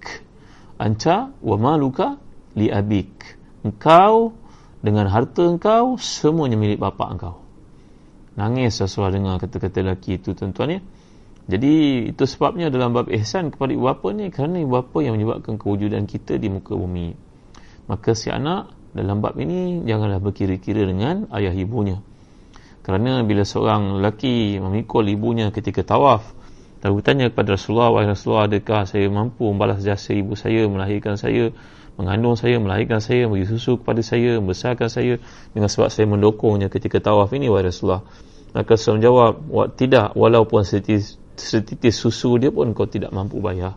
[0.79, 2.23] Anta wa maluka
[2.55, 3.35] li abik.
[3.67, 4.31] Engkau
[4.79, 7.35] dengan harta engkau semuanya milik bapa engkau.
[8.39, 10.83] Nangis Rasulullah dengar kata-kata lelaki itu tuan-tuan ya
[11.51, 15.59] jadi itu sebabnya dalam bab ihsan kepada ibu bapa ni kerana ibu bapa yang menyebabkan
[15.59, 17.19] kewujudan kita di muka bumi.
[17.91, 21.99] Maka si anak dalam bab ini janganlah berkira-kira dengan ayah ibunya.
[22.87, 26.23] Kerana bila seorang lelaki memikul ibunya ketika tawaf
[26.83, 31.55] lalu bertanya kepada Rasulullah, "Wahai Rasulullah, adakah saya mampu membalas jasa ibu saya melahirkan saya,
[31.95, 35.23] mengandung saya, melahirkan saya, memberi susu kepada saya, membesarkan saya
[35.55, 38.03] dengan sebab saya mendukungnya ketika tawaf ini, wahai Rasulullah?"
[38.53, 39.33] Maka Rasulullah menjawab,
[39.81, 41.01] "Tidak, walaupun setiap
[41.37, 43.77] setitis susu dia pun kau tidak mampu bayar.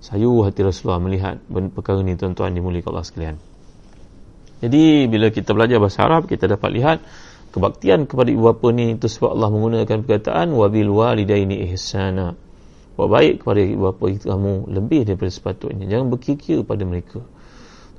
[0.00, 1.36] Sayu hati Rasulullah melihat
[1.76, 3.36] perkara ni tuan-tuan dimulai Allah sekalian.
[4.60, 6.98] Jadi bila kita belajar bahasa Arab kita dapat lihat
[7.52, 12.36] kebaktian kepada ibu bapa ni itu sebab Allah menggunakan perkataan wabil walidaini ihsana.
[12.96, 15.84] Buat baik kepada ibu bapa kamu lebih daripada sepatutnya.
[15.84, 17.20] Jangan berkikir pada mereka.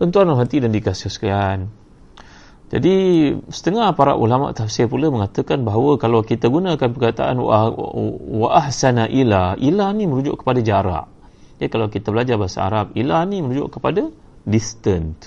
[0.02, 1.70] Tuan-tuan hati dan dikasih sekalian
[2.72, 2.96] jadi
[3.52, 9.60] setengah para ulama tafsir pula mengatakan bahawa kalau kita gunakan perkataan wa, wa ahsana ila,
[9.60, 11.12] ila ni merujuk kepada jarak.
[11.60, 14.08] Ya kalau kita belajar bahasa Arab, ila ni merujuk kepada
[14.48, 15.20] distant.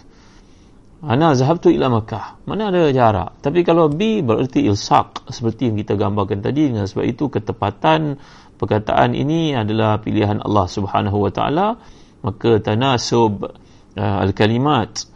[1.05, 2.41] Ana zahabtu ila Makkah.
[2.49, 3.37] Mana ada jarak.
[3.45, 8.17] Tapi kalau bi berarti ilsaq seperti yang kita gambarkan tadi dengan sebab itu ketepatan
[8.57, 11.77] perkataan ini adalah pilihan Allah Subhanahu wa taala
[12.25, 13.53] maka tanasub
[14.01, 15.13] uh, al-kalimat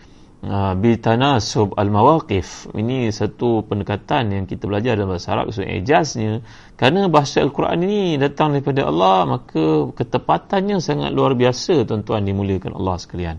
[0.78, 6.46] bitanasub al-mawaqif ini satu pendekatan yang kita belajar dalam bahasa Arab so ejaznya
[6.78, 12.96] kerana bahasa Al-Quran ini datang daripada Allah maka ketepatannya sangat luar biasa tuan-tuan dimuliakan Allah
[13.02, 13.38] sekalian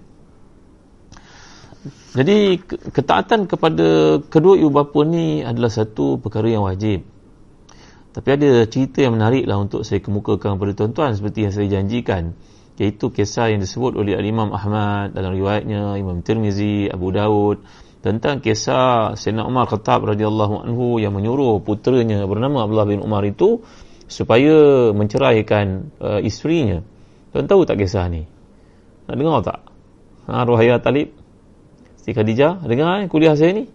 [2.10, 7.06] Jadi ketaatan kepada kedua ibu bapa ni adalah satu perkara yang wajib.
[8.10, 12.34] Tapi ada cerita yang menarik lah untuk saya kemukakan kepada tuan-tuan seperti yang saya janjikan.
[12.80, 17.60] Iaitu kisah yang disebut oleh Imam Ahmad dalam riwayatnya, Imam Tirmizi, Abu Daud
[18.00, 23.60] tentang kisah Sayyidina Umar Khattab radhiyallahu anhu yang menyuruh puteranya bernama Abdullah bin Umar itu
[24.08, 26.80] supaya menceraikan uh, isterinya.
[27.36, 28.24] Tuan tahu tak kisah ni?
[29.06, 29.60] Nak dengar tak?
[30.32, 31.12] Ha, Ruhaya Talib?
[32.00, 32.64] Siti Khadijah?
[32.64, 33.68] Dengar kan kuliah saya ni?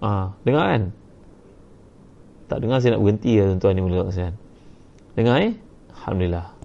[0.00, 0.82] Ha, dengar kan?
[2.48, 4.34] Tak dengar saya nak berhenti ya tuan-tuan ni mulia kasihan.
[5.14, 5.52] Dengar eh?
[6.10, 6.58] Alhamdulillah.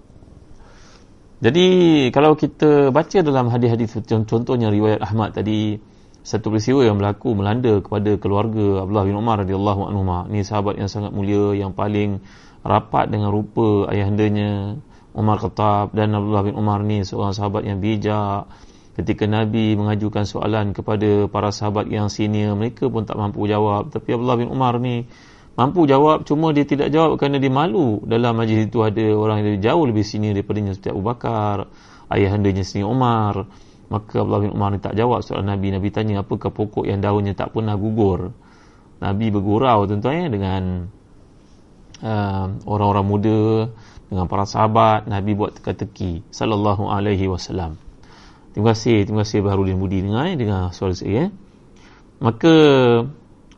[1.38, 1.66] Jadi
[2.10, 3.94] kalau kita baca dalam hadis-hadis
[4.26, 5.78] contohnya riwayat Ahmad tadi
[6.26, 10.02] satu peristiwa yang berlaku melanda kepada keluarga Abdullah bin Umar radhiyallahu anhu.
[10.34, 12.18] Ini sahabat yang sangat mulia yang paling
[12.66, 14.82] rapat dengan rupa ayahandanya
[15.14, 18.50] Umar Khattab dan Abdullah bin Umar ni seorang sahabat yang bijak.
[18.98, 23.94] Ketika Nabi mengajukan soalan kepada para sahabat yang senior, mereka pun tak mampu jawab.
[23.94, 25.06] Tapi Abdullah bin Umar ni
[25.56, 28.04] mampu jawab, cuma dia tidak jawab kerana dia malu.
[28.04, 31.66] Dalam majlis itu ada orang yang jauh lebih senior daripada seperti Abu Bakar,
[32.12, 33.48] ayahandanya sendiri Umar.
[33.86, 35.70] Maka Abdullah bin Umar ni tak jawab soalan Nabi.
[35.70, 38.34] Nabi tanya apakah pokok yang daunnya tak pernah gugur.
[38.98, 40.62] Nabi bergurau tuan-tuan ya, dengan
[42.02, 43.42] uh, orang-orang muda,
[44.10, 45.06] dengan para sahabat.
[45.06, 46.26] Nabi buat teka-teki.
[46.34, 47.78] Sallallahu alaihi wasallam.
[48.56, 51.28] Terima kasih, terima kasih Baharudin Budi dengar, eh, dengar suara saya.
[51.28, 51.30] Eh.
[52.18, 52.54] Maka,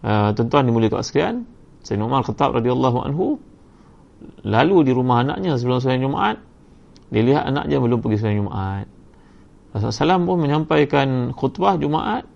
[0.02, 1.36] uh, tuan-tuan dimuliakan sekalian,
[1.88, 3.40] Sayyidina Umar Khattab radhiyallahu anhu,
[4.44, 6.36] lalu di rumah anaknya sebelum sembahyang Jumaat,
[7.08, 8.86] dia lihat anaknya belum pergi sembahyang Jumaat.
[9.68, 12.28] Rasulullah SAW pun menyampaikan khutbah Jumaat,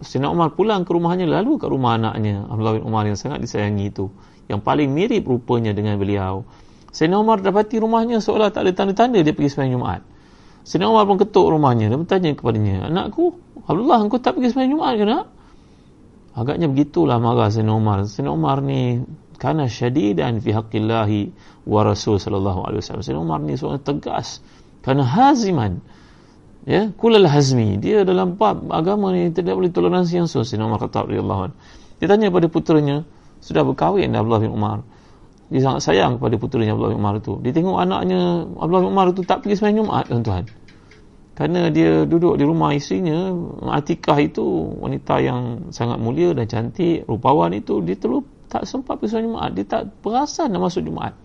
[0.00, 3.92] Sayyidina Umar pulang ke rumahnya, lalu ke rumah anaknya, Abdullah bin Umar yang sangat disayangi
[3.92, 4.08] itu,
[4.48, 6.48] yang paling mirip rupanya dengan beliau.
[6.92, 10.02] Sayyidina Umar dapati rumahnya seolah tak ada tanda-tanda dia pergi sembahyang Jumaat.
[10.64, 13.36] Sayyidina Umar pun ketuk rumahnya dan bertanya kepadanya, anakku,
[13.68, 15.24] Abdullah engkau tak pergi sembahyang Jumaat ke nak?
[16.32, 18.08] Agaknya begitulah marah Sayyidina Umar.
[18.08, 19.04] Sayyidina Umar ni
[19.36, 21.20] kana syadidan fi haqqillahi
[21.68, 23.04] wa rasul sallallahu alaihi wasallam.
[23.04, 24.40] Sayyidina Umar ni seorang tegas.
[24.80, 25.84] Kana haziman.
[26.64, 27.76] Ya, kulal hazmi.
[27.76, 30.48] Dia dalam bab agama ni tidak boleh toleransi yang sus.
[30.48, 31.52] Sayyidina Umar kata radhiyallahu.
[32.00, 32.96] Dia tanya kepada puteranya,
[33.38, 34.82] sudah berkahwin Abdullah bin Umar.
[35.52, 37.32] Dia sangat sayang kepada puteranya Abdullah bin Umar itu.
[37.44, 40.44] Dia tengok anaknya Abdullah bin Umar itu tak pergi sembahyang Jumaat tuan-tuan.
[41.42, 43.34] Kerana dia duduk di rumah isterinya,
[43.74, 49.18] Atikah itu wanita yang sangat mulia dan cantik, rupawan itu dia terlalu tak sempat pergi
[49.18, 49.50] sembahyang Jumaat.
[49.58, 51.18] Dia tak perasan nak masuk Jumaat.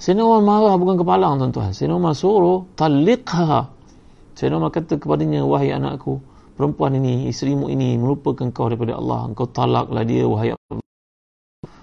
[0.00, 1.76] Sayyidina Umar marah bukan kepalang tuan-tuan.
[1.76, 3.68] Sayyidina Umar suruh taliqha.
[4.32, 6.24] Sayyidina Umar kata kepadanya, wahai anakku,
[6.56, 9.28] perempuan ini, isterimu ini merupakan kau daripada Allah.
[9.28, 10.80] Engkau talaklah dia, wahai Allah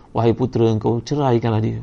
[0.09, 1.79] wahai putera engkau ceraikanlah dia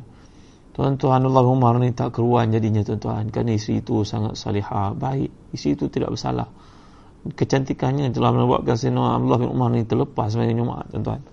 [0.76, 3.32] tuan-tuan Allah Umar ni tak keruan jadinya tuan-tuan.
[3.32, 5.56] Kerana isteri itu sangat salihah baik.
[5.56, 6.52] Isteri itu tidak bersalah.
[7.26, 11.24] Kecantikannya telah membuatkan Sayyidina Abdullah bin Umar ni terlepas sebagai Jumaat tuan-tuan.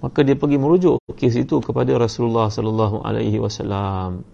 [0.00, 4.24] Maka dia pergi merujuk kes itu kepada Rasulullah sallallahu alaihi wasallam.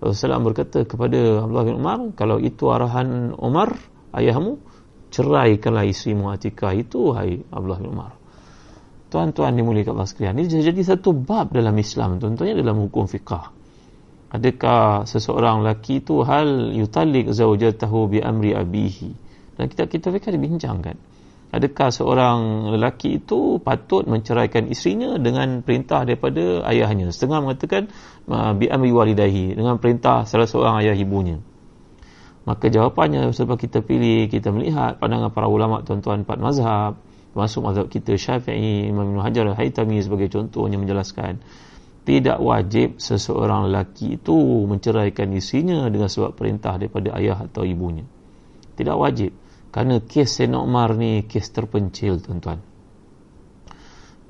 [0.00, 3.76] Rasulullah berkata kepada Abdullah bin Umar kalau itu arahan Umar
[4.16, 4.56] ayahmu
[5.12, 8.23] ceraikanlah isterimu Atikah itu hai Abdullah bin Umar
[9.14, 10.42] tuan-tuan dimuliakan Allah sekalian.
[10.42, 13.54] Ini jadi satu bab dalam Islam tuan-tuannya dalam hukum fiqah
[14.34, 19.14] adakah seseorang lelaki itu hal yutalik zawjatahu bi amri abihi?
[19.54, 20.98] Dan kita kita fikir dibincangkan
[21.54, 22.38] adakah seorang
[22.74, 27.14] lelaki itu patut menceraikan isterinya dengan perintah daripada ayahnya?
[27.14, 27.86] Setengah mengatakan
[28.58, 31.38] bi amri walidahi dengan perintah salah seorang ayah ibunya.
[32.44, 36.98] Maka jawapannya sebab kita pilih kita melihat pandangan para ulama tuan-tuan empat mazhab
[37.34, 41.42] termasuk mazhab kita Syafi'i Imam Ibn Hajar Al-Haytami sebagai contohnya menjelaskan
[42.04, 44.36] tidak wajib seseorang lelaki itu
[44.70, 48.04] menceraikan isinya dengan sebab perintah daripada ayah atau ibunya.
[48.76, 49.32] Tidak wajib.
[49.72, 52.62] Kerana kes Umar ni kes terpencil tuan-tuan.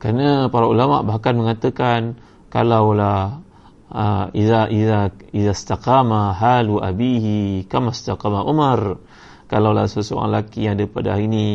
[0.01, 2.17] Kerana para ulama bahkan mengatakan
[2.49, 3.43] kalaulah
[3.91, 9.03] uh, iza iza iza istaqama halu abihi kama istaqama Umar
[9.51, 11.47] kalaulah seseorang lelaki yang daripada hari ini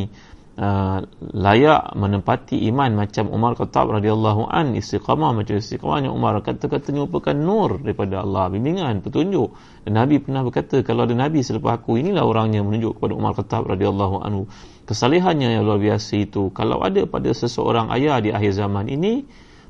[0.60, 1.08] Uh,
[1.40, 6.36] layak menempati iman macam Umar Khattab radhiyallahu an istiqamah macam istiqamahnya Umar.
[6.44, 9.56] Kata-katanya merupakan nur daripada Allah bimbingan petunjuk.
[9.88, 13.72] Dan Nabi pernah berkata kalau ada Nabi selepas aku inilah orangnya menunjuk kepada Umar Khattab
[13.72, 14.52] radhiyallahu anhu.
[14.84, 16.52] Kesalehannya yang luar biasa itu.
[16.52, 19.24] Kalau ada pada seseorang ayah di akhir zaman ini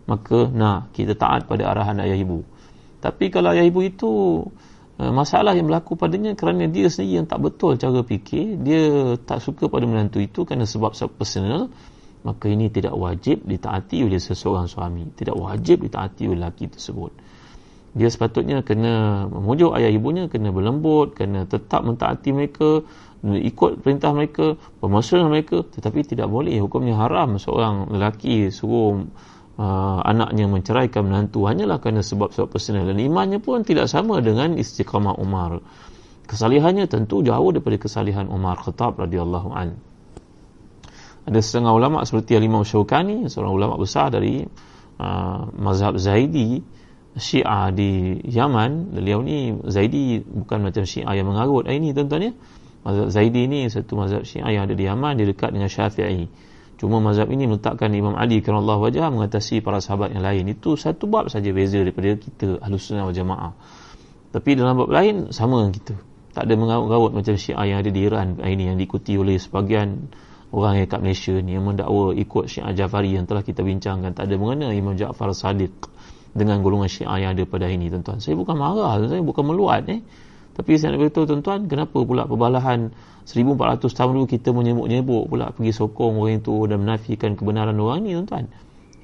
[0.10, 2.42] maka nah kita taat pada arahan ayah ibu.
[2.98, 4.42] Tapi kalau ayah ibu itu
[5.00, 9.72] masalah yang berlaku padanya kerana dia sendiri yang tak betul cara fikir dia tak suka
[9.72, 11.72] pada menantu itu kerana sebab sebab personal
[12.24, 15.08] maka ini tidak wajib ditaati oleh seseorang suami.
[15.16, 17.16] Tidak wajib ditaati oleh lelaki tersebut.
[17.96, 22.86] Dia sepatutnya kena memujuk ayah ibunya kena berlembut kena tetap mentaati mereka
[23.26, 26.60] ikut perintah mereka bermesra mereka tetapi tidak boleh.
[26.60, 29.08] Hukumnya haram seorang lelaki suruh
[29.60, 32.88] uh, anaknya menceraikan menantu hanyalah kerana sebab-sebab personal.
[32.88, 35.60] Dan imannya pun tidak sama dengan istiqamah Umar.
[36.30, 39.76] Kesalihannya tentu jauh daripada kesalihan Umar Khattab radhiyallahu an.
[41.28, 44.48] Ada setengah ulama seperti Imam Syaukani seorang ulama besar dari
[44.98, 46.64] uh, mazhab Zaidi
[47.20, 48.96] Syiah di Yaman.
[48.96, 51.68] Beliau ni Zaidi bukan macam Syiah yang mengarut.
[51.68, 52.34] Ini tuan-tuan ya.
[52.80, 56.49] Mazhab Zaidi ni satu mazhab Syiah yang ada di Yaman dia dekat dengan Syafi'i
[56.80, 60.48] cuma mazhab ini meletakkan Imam Ali kerana wajah mengatasi para sahabat yang lain.
[60.50, 63.52] Itu satu bab saja beza daripada kita Ahlus Sunnah wal Jamaah.
[64.32, 65.96] Tapi dalam bab lain sama dengan kita.
[66.32, 70.08] Tak ada mengarut-garut macam Syiah yang ada di Iran ini yang diikuti oleh sebagian
[70.56, 74.16] orang yang kat Malaysia ni yang mendakwa ikut Syiah Jafari yang telah kita bincangkan.
[74.16, 75.76] Tak ada mengena Imam Ja'far Sadiq
[76.32, 78.24] dengan golongan Syiah yang ada pada ini tuan-tuan.
[78.24, 80.00] Saya bukan marah saya bukan meluat eh
[80.60, 82.92] tapi saya nak beritahu tuan-tuan, kenapa pula perbalahan
[83.24, 88.12] 1400 tahun dulu kita menyebut-nyebut pula pergi sokong orang itu dan menafikan kebenaran orang ni
[88.20, 88.52] tuan-tuan.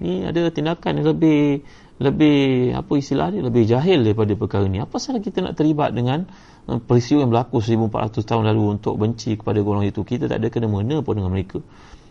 [0.03, 1.63] Ini ada tindakan yang lebih
[1.95, 4.83] lebih apa istilah dia lebih jahil daripada perkara ni.
[4.83, 6.27] Apa salah kita nak terlibat dengan
[6.67, 10.03] eh, peristiwa yang berlaku 1400 tahun lalu untuk benci kepada golongan itu?
[10.03, 11.63] Kita tak ada kena mengena pun dengan mereka.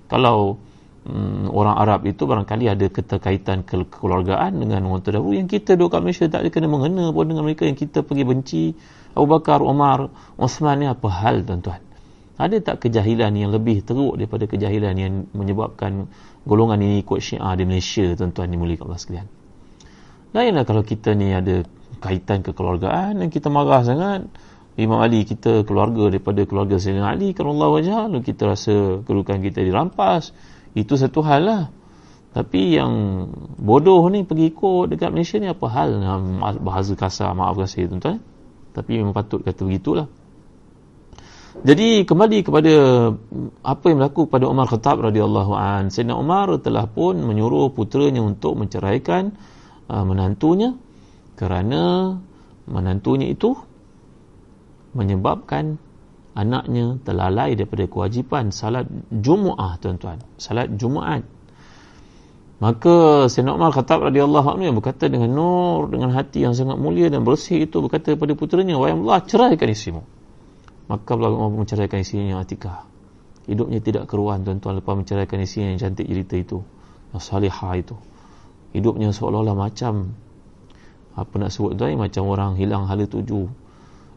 [0.09, 0.57] Kalau
[1.05, 5.37] um, orang Arab itu barangkali ada keterkaitan ke- kekeluargaan dengan orang terdahulu.
[5.37, 7.69] Yang kita duduk kat Malaysia tak ada kena mengena pun dengan mereka.
[7.69, 8.63] Yang kita pergi benci
[9.15, 11.81] Abu Bakar, Umar, Osman ni apa hal tuan-tuan?
[12.35, 16.11] Ada tak kejahilan yang lebih teruk daripada kejahilan yang menyebabkan
[16.43, 19.29] golongan ini ikut syiah di Malaysia tuan-tuan ni mulia Allah sekalian?
[20.35, 21.63] Lainlah kalau kita ni ada
[22.03, 24.27] kaitan kekeluargaan dan kita marah sangat.
[24.75, 28.01] Imam Ali kita keluarga daripada keluarga Sayyidina Ali kerana Allah wajah.
[28.11, 28.75] Lalu kita rasa
[29.07, 30.35] kedudukan kita dirampas
[30.75, 31.63] itu satu hal lah.
[32.35, 32.93] Tapi yang
[33.63, 36.03] bodoh ni pergi ikut dekat Malaysia ni apa hal?
[36.59, 38.19] Bahasa kasar maafkan saya tuan-tuan.
[38.75, 40.11] Tapi memang patut kata begitulah.
[41.63, 42.75] Jadi kembali kepada
[43.63, 45.95] apa yang berlaku pada Umar Khattab radhiyallahu an.
[45.95, 49.39] Sayyidina Umar telah pun menyuruh puteranya untuk menceraikan
[49.87, 50.75] uh, menantunya
[51.39, 52.19] kerana
[52.67, 53.55] menantunya itu
[54.99, 55.79] menyebabkan
[56.35, 60.19] anaknya terlalai daripada kewajipan salat Jumaat tuan-tuan.
[60.37, 61.23] Salat Jumaat
[62.63, 67.11] Maka Sayyidina Umar Khattab radhiyallahu anhu yang berkata dengan nur dengan hati yang sangat mulia
[67.11, 70.03] dan bersih itu berkata kepada puteranya wahai Allah ceraikan isterimu.
[70.87, 72.87] Maka Allah Umar menceraikan isterinya Atikah.
[73.45, 76.59] Hidupnya tidak keruan tuan-tuan lepas menceraikan isterinya yang cantik cerita itu.
[77.11, 77.97] Yang salihah itu.
[78.73, 80.15] Hidupnya seolah-olah macam
[81.15, 83.51] apa nak sebut tuan macam orang hilang hala tuju.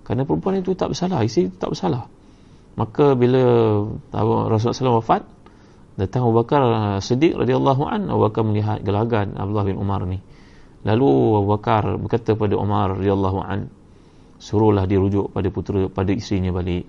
[0.07, 2.07] Kerana perempuan itu tak bersalah, isteri itu tak bersalah.
[2.79, 3.43] Maka bila
[4.47, 5.27] Rasulullah SAW wafat,
[5.99, 10.23] datang Abu Bakar uh, Siddiq radhiyallahu an Abu Bakar melihat gelagat Abdullah bin Umar ni.
[10.87, 11.09] Lalu
[11.43, 13.67] Abu Bakar berkata pada Umar radhiyallahu an
[14.39, 16.87] suruhlah dia rujuk pada putera pada isterinya balik.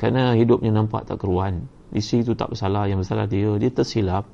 [0.00, 1.68] Kerana hidupnya nampak tak keruan.
[1.92, 4.24] Isteri itu tak bersalah yang bersalah dia dia tersilap.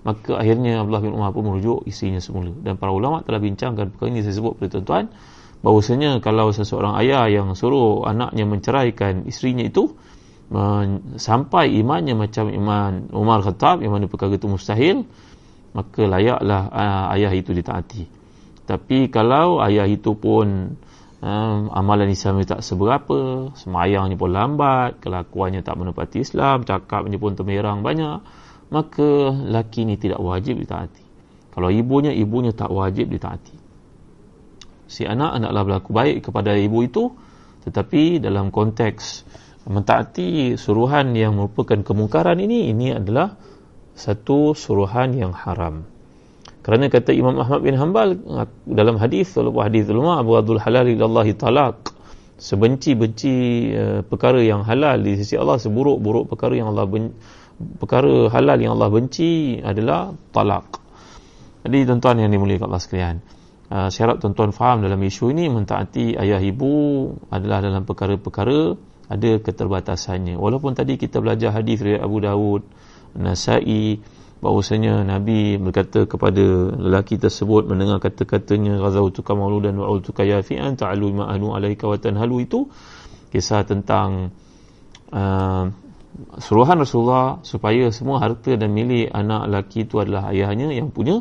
[0.00, 2.56] Maka akhirnya Abdullah bin Umar pun merujuk isterinya semula.
[2.56, 4.24] Dan para ulama telah bincangkan perkara ini.
[4.24, 5.04] Saya sebut kepada tuan-tuan
[5.60, 9.92] bahawasanya kalau seseorang ayah yang suruh anaknya menceraikan isterinya itu
[11.14, 15.06] sampai imannya macam iman Umar Khattab yang mana perkara itu mustahil
[15.70, 18.02] maka layaklah uh, ayah itu ditaati.
[18.66, 20.74] Tapi kalau ayah itu pun
[21.22, 27.86] um, amalan Islam tak seberapa semayangnya pun lambat kelakuannya tak menepati Islam cakapnya pun temerang
[27.86, 28.18] banyak
[28.74, 31.06] maka laki ini tidak wajib ditaati.
[31.54, 33.59] Kalau ibunya ibunya tak wajib ditaati
[34.90, 37.14] si anak hendaklah berlaku baik kepada ibu itu
[37.62, 39.22] tetapi dalam konteks
[39.70, 43.38] mentaati suruhan yang merupakan kemungkaran ini ini adalah
[43.94, 45.84] satu suruhan yang haram.
[46.60, 48.16] Kerana kata Imam Ahmad bin Hanbal
[48.68, 51.92] dalam hadis walaupun hadis ulama Abu Abdul Halal ilallahi talaq
[52.40, 53.36] sebenci-benci
[53.76, 57.12] uh, perkara yang halal di sisi Allah seburuk-buruk perkara yang Allah ben,
[57.76, 60.80] perkara halal yang Allah benci adalah talak
[61.68, 63.16] jadi tuan-tuan yang dimuliakan Allah sekalian
[63.70, 68.76] uh, syarat tuan-tuan faham dalam isu ini mentaati ayah ibu adalah dalam perkara-perkara
[69.10, 70.38] ada keterbatasannya.
[70.38, 72.62] Walaupun tadi kita belajar hadis dari Abu Dawud
[73.18, 73.98] Nasai
[74.40, 81.52] bahawasanya Nabi berkata kepada lelaki tersebut mendengar kata-katanya ghazawtuka mauludan wa ultuka yafi'an ta'alu ma'anu
[81.52, 82.70] alaika wa tanhalu itu
[83.34, 84.32] kisah tentang
[85.12, 85.68] uh,
[86.40, 91.20] suruhan Rasulullah supaya semua harta dan milik anak lelaki itu adalah ayahnya yang punya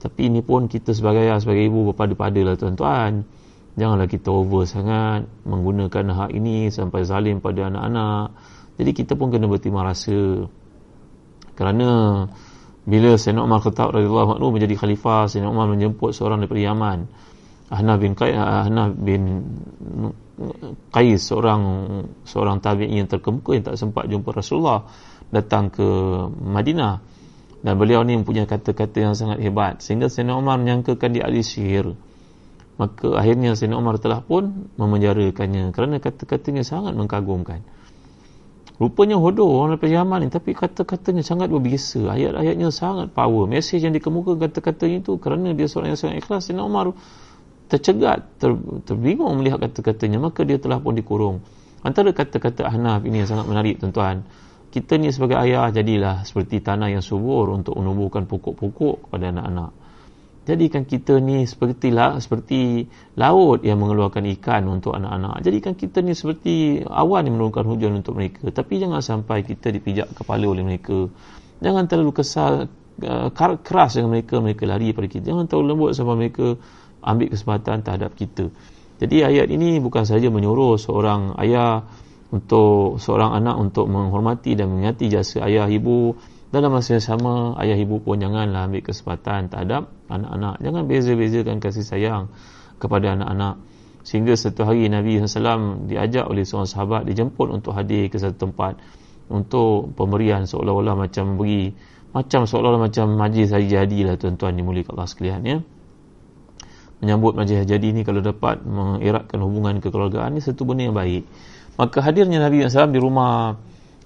[0.00, 3.28] tapi ini pun kita sebagai ayah sebagai ibu berpada-pada lah tuan-tuan.
[3.76, 8.32] Janganlah kita over sangat menggunakan hak ini sampai zalim pada anak-anak.
[8.80, 10.48] Jadi kita pun kena berterima rasa.
[11.52, 12.24] Kerana
[12.88, 16.98] bila Sayyidina Umar Khattab radhiyallahu anhu menjadi khalifah Sayyidina Umar menjemput seorang daripada Yaman
[17.68, 19.22] Hana bin Qais Hana bin
[20.88, 21.62] Qais seorang
[22.24, 24.88] seorang tabi'in yang terkemuka yang tak sempat jumpa Rasulullah
[25.28, 25.86] datang ke
[26.40, 27.04] Madinah
[27.60, 29.84] dan beliau ni mempunyai kata-kata yang sangat hebat.
[29.84, 31.92] Sehingga Sayyidina Umar menyangkakan dia ahli sihir.
[32.80, 37.60] Maka akhirnya Sayyidina Umar telah pun memenjarakannya kerana kata-katanya sangat mengagumkan
[38.80, 42.16] rupanya hodoh orang daripada Yaman ni tapi kata-katanya sangat berbiasa.
[42.16, 43.44] Ayat-ayatnya sangat power.
[43.44, 46.96] Mesej yang dikemukakan kata-katanya itu kerana dia seorang yang sangat ikhlas Sayyidina Umar
[47.70, 48.50] tercegat, ter,
[48.82, 51.44] terbingung melihat kata-katanya, maka dia telah pun dikurung.
[51.86, 54.26] Antara kata-kata Ahnaf ini yang sangat menarik tuan-tuan.
[54.70, 59.70] Kita ni sebagai ayah jadilah seperti tanah yang subur untuk menumbuhkan pokok-pokok kepada anak-anak.
[60.46, 62.86] Jadikan kita ni seperti la, seperti
[63.18, 65.42] laut yang mengeluarkan ikan untuk anak-anak.
[65.42, 68.48] Jadikan kita ni seperti awan yang menurunkan hujan untuk mereka.
[68.50, 71.06] Tapi jangan sampai kita dipijak kepala oleh mereka.
[71.60, 72.66] Jangan terlalu kesal
[73.04, 73.28] uh,
[73.60, 75.28] keras dengan mereka, mereka lari pada kita.
[75.28, 76.56] Jangan terlalu lembut sama mereka
[77.04, 78.48] ambil kesempatan terhadap kita.
[79.00, 81.84] Jadi ayat ini bukan sahaja menyuruh seorang ayah
[82.30, 86.14] untuk seorang anak untuk menghormati dan mengingati jasa ayah ibu
[86.50, 90.58] dalam masa yang sama ayah ibu pun janganlah ambil kesempatan terhadap anak-anak.
[90.62, 92.22] Jangan beza-bezakan kasih sayang
[92.78, 93.62] kepada anak-anak.
[94.02, 98.80] Sehingga satu hari Nabi SAW diajak oleh seorang sahabat dijemput untuk hadir ke satu tempat
[99.30, 101.70] untuk pemberian seolah-olah macam memberi
[102.10, 105.58] macam seolah-olah macam majlis hari jadi lah tuan-tuan dimulikan Allah sekalian ya
[106.98, 111.22] menyambut majlis jadi ini kalau dapat mengeratkan hubungan kekeluargaan ini satu benda yang baik
[111.80, 113.56] maka hadirnya Nabi SAW di rumah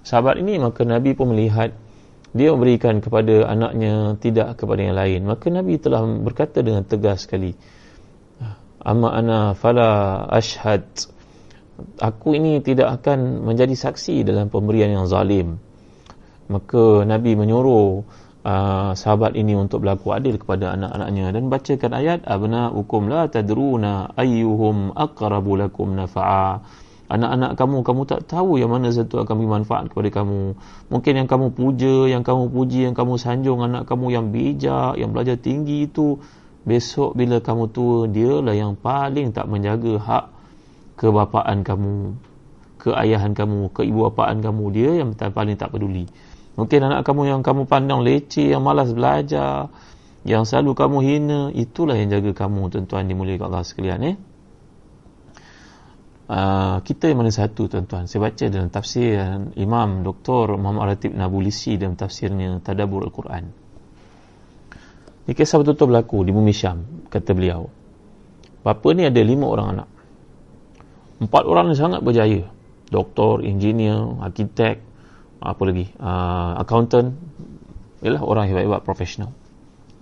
[0.07, 1.75] sahabat ini maka Nabi pun melihat
[2.31, 5.20] dia memberikan kepada anaknya tidak kepada yang lain.
[5.27, 7.55] Maka Nabi telah berkata dengan tegas sekali
[8.85, 10.85] amma ana fala ashhad.
[11.99, 15.59] Aku ini tidak akan menjadi saksi dalam pemberian yang zalim.
[16.47, 18.05] Maka Nabi menyuruh
[18.47, 24.14] uh, sahabat ini untuk berlaku adil kepada anak-anaknya dan bacakan ayat abna hukum la tadruna
[24.14, 26.62] ayyuhum aqrabu lakum nafa'a
[27.09, 30.57] anak-anak kamu kamu tak tahu yang mana satu akan bermanfaat kepada kamu.
[30.88, 35.12] Mungkin yang kamu puja yang kamu puji yang kamu sanjung anak kamu yang bijak yang
[35.12, 36.18] belajar tinggi itu
[36.64, 40.24] besok bila kamu tua dialah yang paling tak menjaga hak
[40.96, 42.16] kebapaan kamu
[42.80, 44.64] keayahan kamu keibuapaan kamu.
[44.72, 46.09] Dia yang paling tak peduli.
[46.55, 49.72] Mungkin anak kamu yang kamu pandang leceh, yang malas belajar,
[50.22, 54.16] yang selalu kamu hina, itulah yang jaga kamu tuan-tuan dimuliakan Allah sekalian eh.
[56.25, 58.09] Uh, kita yang mana satu tuan-tuan.
[58.09, 59.20] Saya baca dalam tafsir
[59.61, 60.57] Imam Dr.
[60.57, 63.45] Muhammad Ratib Nabulisi dalam tafsirnya Tadabur Al-Quran.
[65.25, 67.68] Ini kisah betul-betul berlaku di bumi Syam kata beliau.
[68.64, 69.89] Bapa ni ada lima orang anak.
[71.20, 72.49] Empat orang ni sangat berjaya.
[72.89, 74.81] Doktor, engineer, arkitek
[75.45, 75.93] apa lagi?
[76.01, 77.12] Uh, accountant.
[78.01, 79.33] Ialah orang hebat-hebat profesional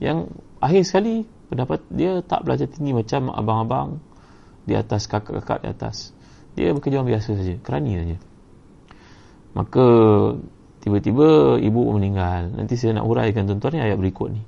[0.03, 0.27] yang
[0.59, 4.03] akhir sekali pendapat dia tak belajar tinggi macam abang-abang
[4.67, 6.15] di atas kakak-kakak di atas.
[6.53, 8.17] Dia bekerja biasa saja kerani saja.
[9.57, 9.87] Maka
[10.85, 12.53] tiba-tiba ibu meninggal.
[12.53, 14.43] Nanti saya nak huraikan tuan-tuan ni ayat berikut ni.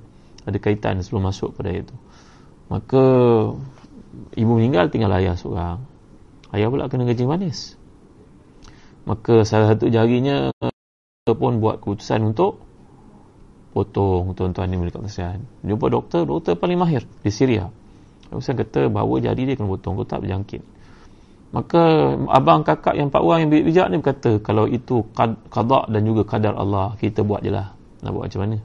[0.45, 1.95] Ada kaitan sebelum masuk pada itu
[2.65, 3.03] maka
[4.33, 5.85] ibu meninggal tinggal ayah seorang.
[6.53, 7.75] Ayah pula kena gaji manis.
[9.05, 10.49] Maka salah satu jarinya
[11.25, 12.61] pun buat keputusan untuk
[13.75, 17.67] potong tuan-tuan ni mereka kesian jumpa doktor doktor paling mahir di Syria
[18.33, 20.63] Ustaz kata bahawa jari dia kena potong kau tak berjangkit.
[21.53, 26.25] Maka abang kakak yang empat orang yang bijak ni berkata kalau itu qada dan juga
[26.25, 27.71] kadar Allah kita buat je lah.
[28.01, 28.57] Nak buat macam mana?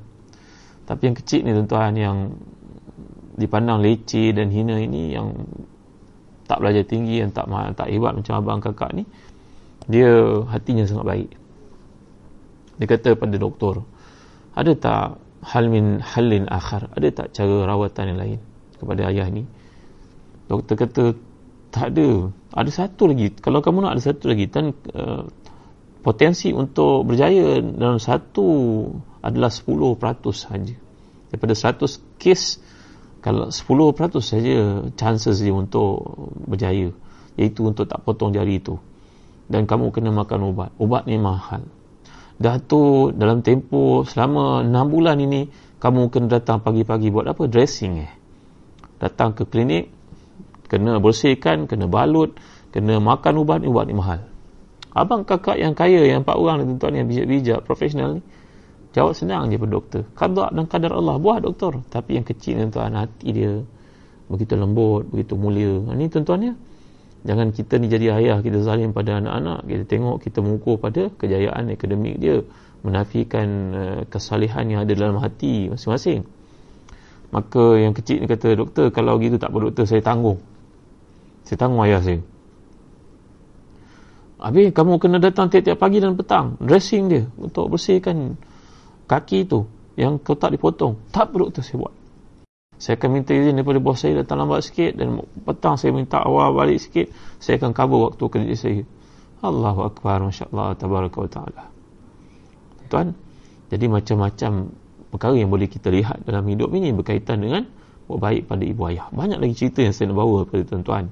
[0.89, 2.17] Tapi yang kecil ni tuan-tuan yang
[3.39, 5.33] dipandang leceh dan hina ini yang
[6.51, 7.47] tak belajar tinggi yang tak
[7.79, 9.07] tak hebat macam abang kakak ni
[9.87, 10.11] dia
[10.51, 11.31] hatinya sangat baik.
[12.83, 13.87] Dia kata pada doktor
[14.59, 16.91] ada tak hal min halin akhar?
[16.99, 18.41] Ada tak cara rawatan yang lain
[18.81, 19.45] kepada ayah ni.
[20.49, 21.05] Doktor kata
[21.71, 22.35] tak ada.
[22.51, 23.31] Ada satu lagi.
[23.39, 24.51] Kalau kamu nak ada satu lagi.
[24.51, 25.29] Dan uh,
[26.03, 28.47] potensi untuk berjaya dalam satu
[29.23, 30.01] adalah 10%
[30.35, 30.75] saja.
[31.31, 32.43] Daripada 100 kes
[33.21, 36.03] kalau 10% saja chances dia untuk
[36.49, 36.91] berjaya.
[37.39, 38.75] Iaitu untuk tak potong jari itu.
[39.47, 40.71] Dan kamu kena makan ubat.
[40.83, 41.63] Ubat ni mahal.
[42.41, 45.47] Datuk dalam tempoh selama 6 bulan ini
[45.81, 47.45] kamu kena datang pagi-pagi buat apa?
[47.49, 48.13] Dressing eh.
[49.01, 49.89] Datang ke klinik
[50.71, 52.39] kena bersihkan, kena balut,
[52.71, 54.23] kena makan ubat ni ubat ni mahal.
[54.95, 58.23] Abang kakak yang kaya yang empat orang ni tuan yang bijak-bijak profesional ni
[58.91, 60.03] jawab senang je pada doktor.
[60.15, 61.83] Qada dan kadar Allah buat doktor.
[61.91, 63.63] Tapi yang kecil ni tuan hati dia
[64.31, 65.83] begitu lembut, begitu mulia.
[65.95, 66.55] Ini tuan-tuan ya.
[67.21, 69.67] Jangan kita ni jadi ayah kita zalim pada anak-anak.
[69.67, 72.43] Kita tengok kita mengukur pada kejayaan akademik dia.
[72.81, 76.25] Menafikan uh, kesalihan yang ada dalam hati masing-masing.
[77.31, 80.39] Maka yang kecil ni kata doktor kalau gitu tak apa doktor saya tanggung
[81.51, 82.23] saya tanggung ayah saya.
[84.39, 88.39] Habis kamu kena datang tiap-tiap pagi dan petang dressing dia untuk bersihkan
[89.11, 89.67] kaki tu
[89.99, 90.97] yang kau tak dipotong.
[91.11, 91.95] Tak apa doktor saya buat.
[92.79, 96.57] Saya akan minta izin daripada bos saya datang lambat sikit dan petang saya minta awal
[96.57, 98.83] balik sikit saya akan cover waktu kerja saya.
[99.43, 101.65] Allahu Akbar Masya Allah wa Ta'ala.
[102.87, 103.13] Tuan
[103.69, 104.73] jadi macam-macam
[105.11, 107.67] perkara yang boleh kita lihat dalam hidup ini berkaitan dengan
[108.07, 109.07] buat baik pada ibu ayah.
[109.11, 111.05] Banyak lagi cerita yang saya nak bawa kepada tuan-tuan.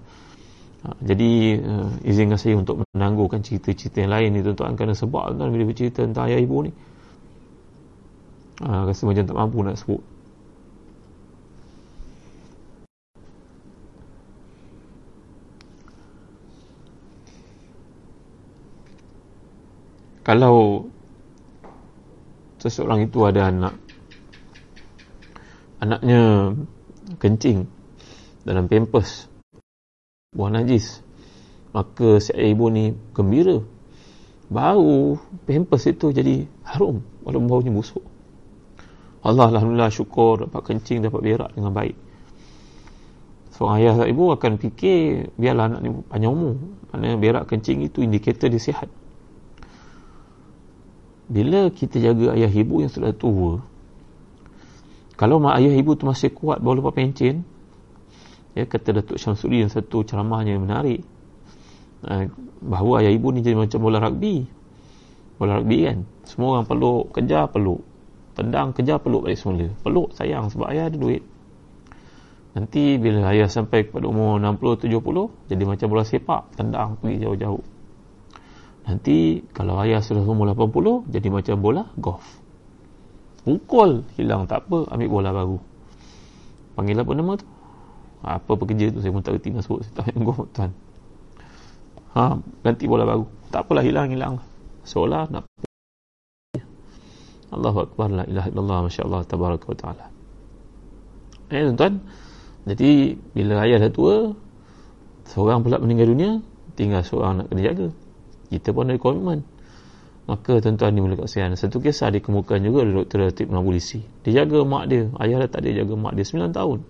[0.78, 5.50] Ha, jadi uh, izinkan saya untuk menangguhkan cerita-cerita yang lain ni tuan-tuan kerana sebab tuan
[5.50, 6.72] bila bercerita tentang ayah ibu ni
[8.62, 10.02] uh, rasa macam tak mampu nak sebut.
[20.22, 20.84] Kalau
[22.60, 23.87] seseorang itu ada anak
[25.78, 26.54] anaknya
[27.18, 27.66] kencing
[28.42, 29.26] dalam pampers.
[30.34, 31.00] Buang najis.
[31.72, 33.62] Maka si ibu ni gembira.
[34.48, 38.04] Bau pampers itu jadi harum walaupun baunya busuk.
[39.20, 41.96] Allah Alhamdulillah syukur dapat kencing dapat berak dengan baik.
[43.52, 46.54] Seorang ayah dan ibu akan fikir biarlah anak ni panjang umur.
[46.88, 48.88] Kerana berak kencing itu indikator dia sihat.
[51.28, 53.60] Bila kita jaga ayah ibu yang sudah tua
[55.18, 57.42] kalau mak ayah ibu tu masih kuat bawa lepas pencin
[58.54, 61.02] ya kata Datuk Syamsuddin satu ceramahnya yang menarik.
[62.06, 62.30] Uh,
[62.62, 64.46] bahawa ayah ibu ni jadi macam bola rugby.
[65.34, 66.06] Bola rugby kan?
[66.22, 67.82] Semua orang peluk kejar peluk.
[68.38, 69.66] Tendang kejar peluk balik semula.
[69.82, 71.26] Peluk sayang sebab ayah ada duit.
[72.54, 76.54] Nanti bila ayah sampai kepada umur 60-70 jadi macam bola sepak.
[76.54, 77.64] Tendang pergi jauh-jauh.
[78.86, 82.37] Nanti kalau ayah sudah umur 80 jadi macam bola golf
[83.48, 85.56] pukul hilang tak apa ambil bola baru.
[86.76, 87.46] Panggil apa nama tu?
[88.20, 89.00] Ha, apa pekerja tu?
[89.00, 90.70] Saya pun tak nak sebut saya tak payah tuan.
[92.12, 93.24] Ha, ganti bola baru.
[93.48, 94.36] Tak apalah hilang hilang.
[94.84, 95.48] Seolah nak
[97.48, 100.04] Allahu Akbar la ilaha illallah Masya Allah tabaraka wa ta'ala.
[101.48, 102.04] Eh tuan.
[102.68, 104.36] Jadi bila ayah dah tua
[105.24, 106.30] seorang pula meninggal dunia
[106.76, 107.88] tinggal seorang nak kena jaga.
[108.52, 109.40] Kita pun ada komitmen
[110.28, 113.32] maka tuan-tuan ni boleh kasihan satu kisah dikemukakan juga oleh Dr.
[113.32, 115.08] Ratib Nabulisi dia jaga mak dia.
[115.16, 116.84] Ayah dah tak jaga mak dia 9 tahun.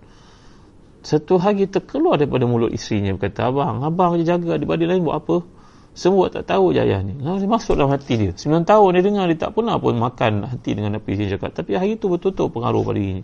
[0.99, 5.47] Satu hari terkeluar daripada mulut isterinya berkata abang abang je jaga adik-adik lain buat apa?
[5.95, 7.15] Semua tak tahu je ayah ni.
[7.15, 8.31] Nah, dia masuk dalam hati dia.
[8.35, 11.55] 9 tahun dia dengar dia tak pernah pun makan hati dengan apa yang cakap.
[11.55, 13.23] Tapi hari tu betul-betul pengaruh pada dirinya.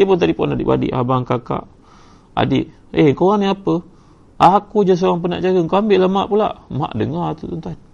[0.00, 1.68] Dia pun pun adik-adik abang kakak
[2.32, 3.84] adik eh korang ni apa?
[4.40, 5.60] Aku je seorang penat jaga.
[5.68, 6.48] Kau ambil lah mak pula.
[6.72, 7.89] Mak dengar tu tuan-tuan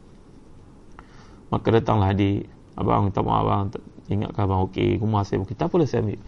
[1.51, 3.63] maka datanglah adik abang minta maaf abang
[4.07, 6.21] ingatkan abang okey rumah saya okey tak apalah saya ambil.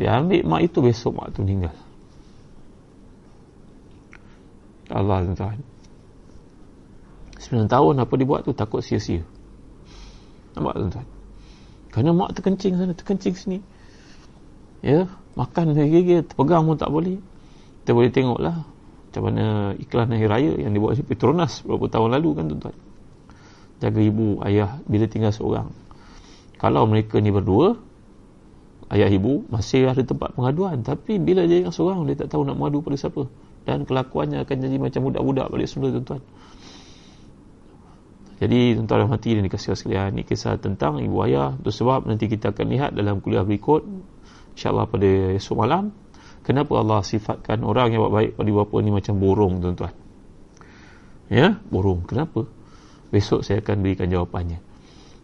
[0.00, 1.76] Dia ambil mak itu besok mak tu meninggal.
[4.90, 5.60] Allah tuan-tuan
[7.40, 9.24] 9 tahun apa dia buat tu takut sia-sia.
[10.56, 11.06] Nampak tuan-tuan
[11.90, 13.58] kerana mak terkencing sana terkencing sini.
[14.80, 17.20] Ya makan gigi terpegang pun tak boleh.
[17.82, 18.56] Kita boleh tengoklah
[19.10, 22.76] macam mana iklan hari raya yang dibuat di Petronas beberapa tahun lalu kan tuan-tuan
[23.80, 25.72] jaga ibu ayah bila tinggal seorang.
[26.60, 27.80] Kalau mereka ni berdua
[28.92, 30.84] ayah ibu masih ada tempat pengaduan.
[30.84, 33.24] Tapi bila dia yang seorang dia tak tahu nak mengadu pada siapa.
[33.64, 36.22] Dan kelakuannya akan jadi macam budak-budak balik semula tuan-tuan.
[38.40, 41.56] Jadi tuan-tuan dan hati dan dikasih sekalian ini kisah tentang ibu ayah.
[41.60, 43.84] Itu sebab nanti kita akan lihat dalam kuliah berikut
[44.56, 45.92] insyaAllah pada esok malam
[46.44, 49.92] kenapa Allah sifatkan orang yang buat baik pada bapa ni macam burung tuan-tuan.
[51.28, 52.04] Ya burung.
[52.08, 52.48] Kenapa
[53.10, 54.58] besok saya akan berikan jawapannya.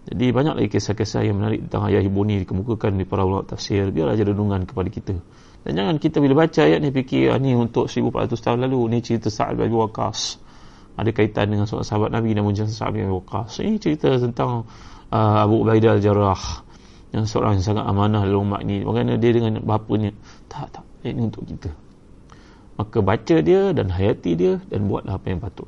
[0.07, 3.91] Jadi banyak lagi kisah-kisah yang menarik tentang ayah ibu ni dikemukakan di para ulama tafsir.
[3.91, 5.18] Biar aja renungan kepada kita.
[5.66, 8.99] Dan jangan kita bila baca ayat ni fikir ah, ni untuk 1400 tahun lalu ni
[9.03, 10.39] cerita Sa'ad bin Waqas
[10.95, 14.62] ada kaitan dengan seorang sahabat Nabi namun jangan Sa'ad bin Waqas ini cerita tentang
[15.11, 16.62] uh, Abu Ubaidah al-Jarrah
[17.11, 18.87] yang seorang yang sangat amanah dalam umat ni.
[18.87, 20.14] Bagaimana dia dengan bapanya?
[20.47, 20.87] Tak tak.
[21.03, 21.74] Ini untuk kita.
[22.78, 25.66] Maka baca dia dan hayati dia dan buatlah apa yang patut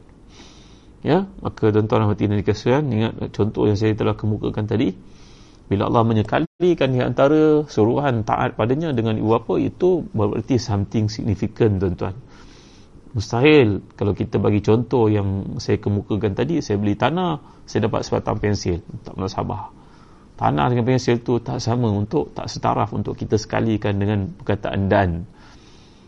[1.07, 4.95] ya maka tuan-tuan dan dikasihan ingat contoh yang saya telah kemukakan tadi.
[5.69, 11.77] Bila Allah menyekalikan di antara suruhan taat padanya dengan ibu bapa itu berarti something significant
[11.77, 12.17] tuan-tuan.
[13.13, 18.41] Mustahil kalau kita bagi contoh yang saya kemukakan tadi saya beli tanah saya dapat sebatang
[18.41, 18.81] pensil.
[19.05, 19.63] Tak pernah sabar
[20.39, 25.29] tanah dengan pensil tu tak sama untuk tak setaraf untuk kita sekalikan dengan perkataan dan.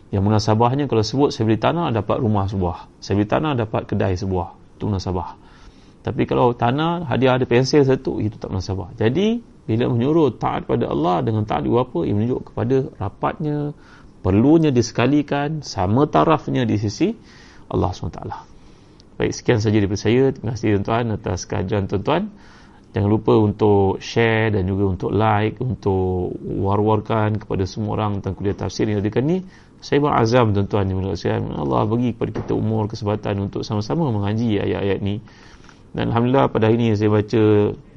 [0.09, 2.97] Yang munasabahnya kalau sebut saya beli tanah dapat rumah sebuah.
[2.97, 5.37] Saya beli tanah dapat kedai sebuah itu munasabah
[6.01, 10.89] tapi kalau tanah hadiah ada pensel satu itu tak munasabah jadi bila menyuruh taat pada
[10.89, 12.03] Allah dengan taat juga apa?
[12.03, 13.77] Ia menunjuk kepada rapatnya
[14.25, 17.13] perlunya disekalikan sama tarafnya di sisi
[17.69, 18.19] Allah SWT.
[19.21, 20.33] Baik sekian saja daripada saya.
[20.33, 22.33] Terima kasih tuan-tuan atas kehadiran tuan-tuan.
[22.91, 28.57] Jangan lupa untuk share dan juga untuk like untuk war-warkan kepada semua orang tentang kuliah
[28.57, 29.37] tafsir yang adakan ni
[29.81, 35.19] saya berazam tuan-tuan yang Allah bagi kepada kita umur kesempatan untuk sama-sama mengaji ayat-ayat ni
[35.91, 37.41] dan Alhamdulillah pada hari ini saya baca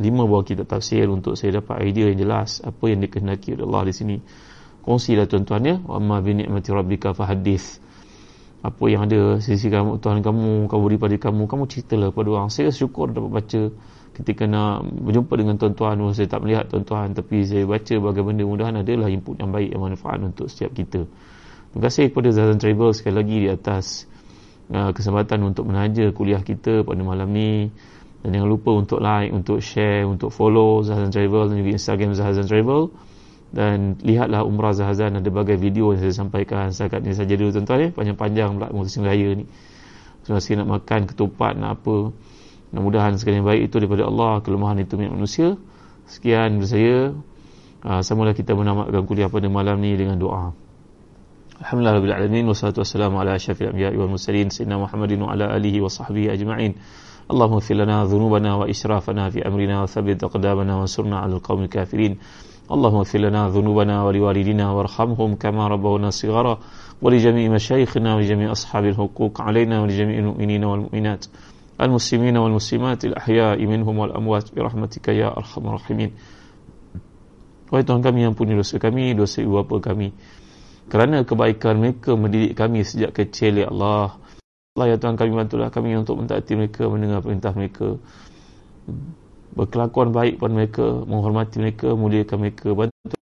[0.03, 3.83] lima buah kitab tafsir untuk saya dapat idea yang jelas apa yang dikehendaki oleh Allah
[3.87, 4.17] di sini.
[4.83, 5.77] Kongsilah tuan-tuan ya.
[5.79, 7.79] Wa amma bi ni'mati rabbika fahadith.
[8.67, 12.49] Apa yang ada sisi kamu Tuhan kamu, kamu beri pada kamu, kamu ceritalah pada orang.
[12.51, 13.63] Saya syukur dapat baca
[14.19, 15.95] ketika nak berjumpa dengan tuan-tuan.
[16.19, 20.19] Saya tak melihat tuan-tuan tapi saya baca bagaimana mudahan adalah input yang baik yang manfaat
[20.19, 21.07] untuk setiap kita.
[21.75, 24.07] Terima kasih kepada Zazan Travel sekali lagi di atas
[24.65, 27.69] Uh, kesempatan untuk menaja kuliah kita pada malam ni.
[28.25, 32.49] Dan jangan lupa untuk like, untuk share, untuk follow Zahazan Travel dan juga Instagram Zahazan
[32.49, 32.89] Travel.
[33.53, 36.73] Dan lihatlah Umrah Zahazan ada berbagai video yang saya sampaikan.
[36.73, 37.89] Setakat ni saja dulu tuan-tuan ya.
[37.93, 39.45] Panjang-panjang pula musim raya ni.
[40.25, 42.17] Masih nak makan ketupat nak apa.
[42.73, 44.41] Mudah-mudahan segala yang baik itu daripada Allah.
[44.41, 45.61] Kelemahan itu milik manusia.
[46.09, 46.97] Sekian dari saya.
[47.85, 50.64] Uh, samalah kita menamatkan kuliah pada malam ni dengan doa
[51.61, 56.33] الحمد لله رب العالمين والصلاة والسلام على أشرف الأنبياء والمرسلين سيدنا محمد وعلى آله وصحبه
[56.33, 56.75] أجمعين
[57.31, 62.19] اللهم اغفر لنا ذنوبنا وإسرافنا في أمرنا وثبت أقدامنا وانصرنا على القوم الكافرين
[62.71, 66.59] اللهم اغفر لنا ذنوبنا ولوالدينا وارحمهم كما ربونا صغارا
[67.03, 71.27] ولجميع مشايخنا ولجميع أصحاب الحقوق علينا ولجميع المؤمنين والمؤمنات
[71.81, 76.13] المسلمين والمسلمات الأحياء منهم والأموات برحمتك يا أرحم الراحمين
[77.65, 80.13] Wahai Tuhan kami, ampuni dosa kami, dosa ibu bapa kami,
[80.89, 84.21] kerana kebaikan mereka mendidik kami sejak kecil ya Allah.
[84.75, 87.97] Allah ya Tuhan kami bantulah kami untuk mentaati mereka mendengar perintah mereka.
[89.55, 92.69] Berkelakuan baik pada mereka menghormati mereka muliakan mereka.
[92.75, 93.17] Bantu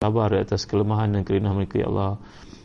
[0.00, 2.16] sabar atas kelemahan dan kerenah mereka ya Allah.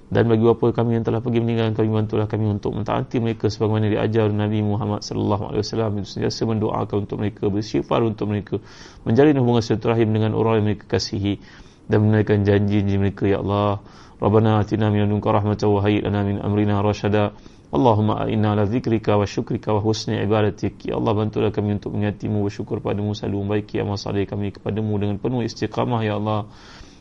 [0.06, 3.90] Dan bagi apa kami yang telah pergi meninggal kami bantulah kami untuk mentaati mereka sebagaimana
[3.90, 5.92] diajar Nabi Muhammad sallallahu alaihi wasallam.
[6.00, 8.62] Itu sentiasa mendoakan untuk mereka bersifar untuk mereka
[9.04, 11.42] menjalin hubungan silaturahim dengan orang yang mereka kasihi
[11.91, 13.81] dan menunaikan janji-janji mereka ya Allah
[14.21, 17.25] ربنا آتنا من لدنك رحمة وهيئ لنا من أمرنا رشدا
[17.73, 23.17] اللهم إنا على ذكرك وشكرك وحسن عبادتك يا الله bantulah kami untuk mengingatimu bersyukur padamu
[23.17, 26.45] selalu membaiki amal saleh kami kepadamu dengan penuh istiqamah ya Allah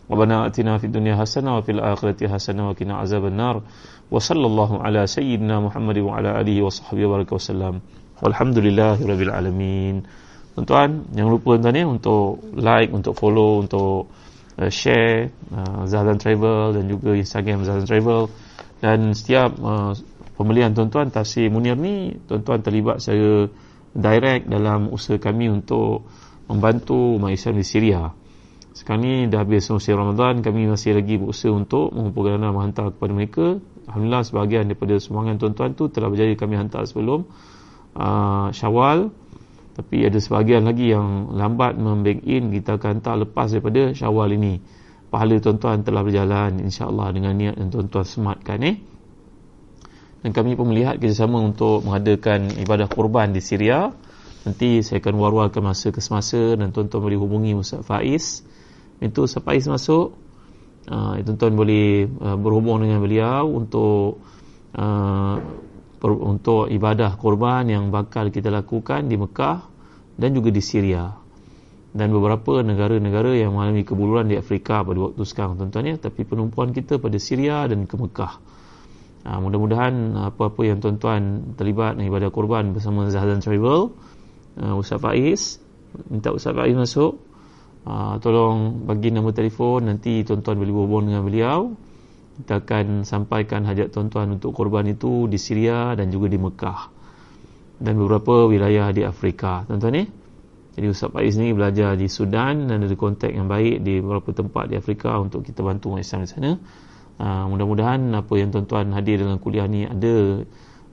[0.10, 3.62] ربنا آتنا في الدنيا حسنة وفي الآخرة حسنة وقنا عذاب النار
[4.10, 7.74] وصلى الله على سيدنا محمد وعلى آله وصحبه وبارك وسلم
[8.26, 9.96] والحمد لله رب العالمين
[10.58, 14.10] tuan-tuan jangan lupa tuan ya untuk like untuk follow untuk
[14.59, 18.23] uh, share uh, Zahdan Travel dan juga Instagram Zahdan Travel.
[18.83, 19.97] Dan setiap uh,
[20.37, 23.49] pembelian tuan-tuan tafsir Munir ni tuan-tuan terlibat saya
[23.95, 26.05] direct dalam usaha kami untuk
[26.51, 28.11] membantu umat Islam di Syria.
[28.75, 33.13] Sekarang ni dah habis musim Ramadan kami masih lagi berusaha untuk mengumpulkan dana menghantar kepada
[33.15, 33.47] mereka.
[33.87, 37.23] Alhamdulillah sebahagian daripada sumbangan tuan-tuan tu telah berjaya kami hantar sebelum
[37.95, 39.15] uh, syawal
[39.75, 44.63] tapi ada sebahagian lagi yang lambat membank in kita akan hantar lepas daripada syawal ini.
[45.11, 48.79] Pahala tuan-tuan telah berjalan insyaAllah dengan niat yang tuan-tuan sematkan eh.
[50.23, 53.91] Dan kami pun melihat kerjasama untuk mengadakan ibadah kurban di Syria.
[54.47, 58.47] Nanti saya akan war-warkan masa ke semasa dan tuan-tuan boleh hubungi Ustaz Faiz.
[59.03, 60.15] Itu Ustaz Faiz masuk.
[60.87, 64.23] Uh, tuan-tuan boleh uh, berhubung dengan beliau untuk
[64.77, 65.41] uh,
[66.13, 69.65] untuk ibadah korban yang bakal kita lakukan di Mekah
[70.21, 71.09] dan juga di Syria.
[71.95, 75.97] Dan beberapa negara-negara yang mengalami kebuluran di Afrika pada waktu sekarang tuan-tuan ya.
[75.97, 78.35] Tapi penumpuan kita pada Syria dan ke Mekah.
[79.25, 79.95] Ha, mudah-mudahan
[80.35, 83.97] apa-apa yang tuan-tuan terlibat dengan ibadah korban bersama Zahdan Travel
[84.61, 85.65] uh, Ustaz Faiz
[86.11, 87.23] minta Ustaz Faiz masuk.
[87.85, 91.77] Uh, tolong bagi nombor telefon nanti tuan-tuan boleh berhubung dengan beliau
[92.35, 96.81] kita akan sampaikan hajat tuan-tuan untuk korban itu di Syria dan juga di Mekah
[97.79, 99.63] dan beberapa wilayah di Afrika.
[99.67, 100.05] Tuan-tuan ni
[100.75, 104.67] jadi Ustaz Faiz ni belajar di Sudan dan ada kontak yang baik di beberapa tempat
[104.67, 106.53] di Afrika untuk kita bantu orang Islam di sana.
[107.15, 110.43] Uh, mudah-mudahan apa yang tuan-tuan hadir dalam kuliah ni ada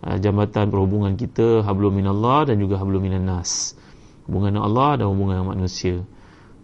[0.05, 3.73] uh, jambatan perhubungan kita hablum minallah dan juga hablum minannas
[4.29, 6.05] hubungan Allah dan hubungan manusia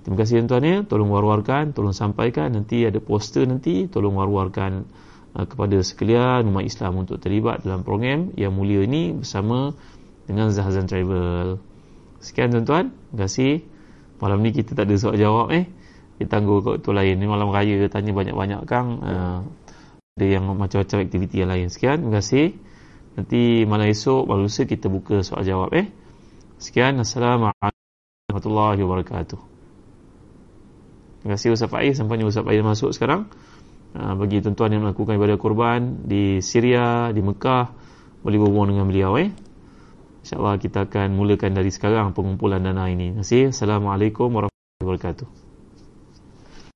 [0.08, 0.78] Terima kasih tuan-tuan ya.
[0.88, 2.56] Tolong war-warkan, tolong sampaikan.
[2.56, 4.88] Nanti ada poster nanti, tolong war-warkan
[5.36, 9.76] uh, kepada sekalian umat Islam untuk terlibat dalam program yang mulia ini bersama
[10.24, 11.60] dengan Zahazan Travel.
[12.24, 12.96] Sekian tuan-tuan.
[12.96, 13.68] Terima kasih.
[14.24, 15.68] Malam ni kita tak ada soal jawab eh.
[16.24, 17.16] Kita tangguh ke waktu lain.
[17.20, 19.04] Ni malam raya tanya banyak-banyak kang.
[19.04, 19.44] Uh,
[20.16, 21.68] ada yang macam-macam aktiviti yang lain.
[21.68, 22.00] Sekian.
[22.00, 22.56] Terima kasih.
[23.20, 25.92] Nanti malam esok, malam lusa kita buka soal jawab eh.
[26.64, 26.96] Sekian.
[26.96, 27.76] Assalamualaikum
[28.32, 29.57] warahmatullahi wabarakatuh.
[31.28, 32.00] Terima kasih Ustaz Faiz.
[32.00, 33.28] Sampainya Ustaz Faiz masuk sekarang.
[33.92, 37.68] Uh, Bagi tuan-tuan yang melakukan ibadah kurban Di Syria, di Mekah
[38.24, 39.36] Boleh berhubung dengan beliau eh.
[40.24, 43.12] InsyaAllah kita akan mulakan dari sekarang Pengumpulan dana ini.
[43.12, 43.52] Terima kasih.
[43.52, 45.47] Assalamualaikum warahmatullahi wabarakatuh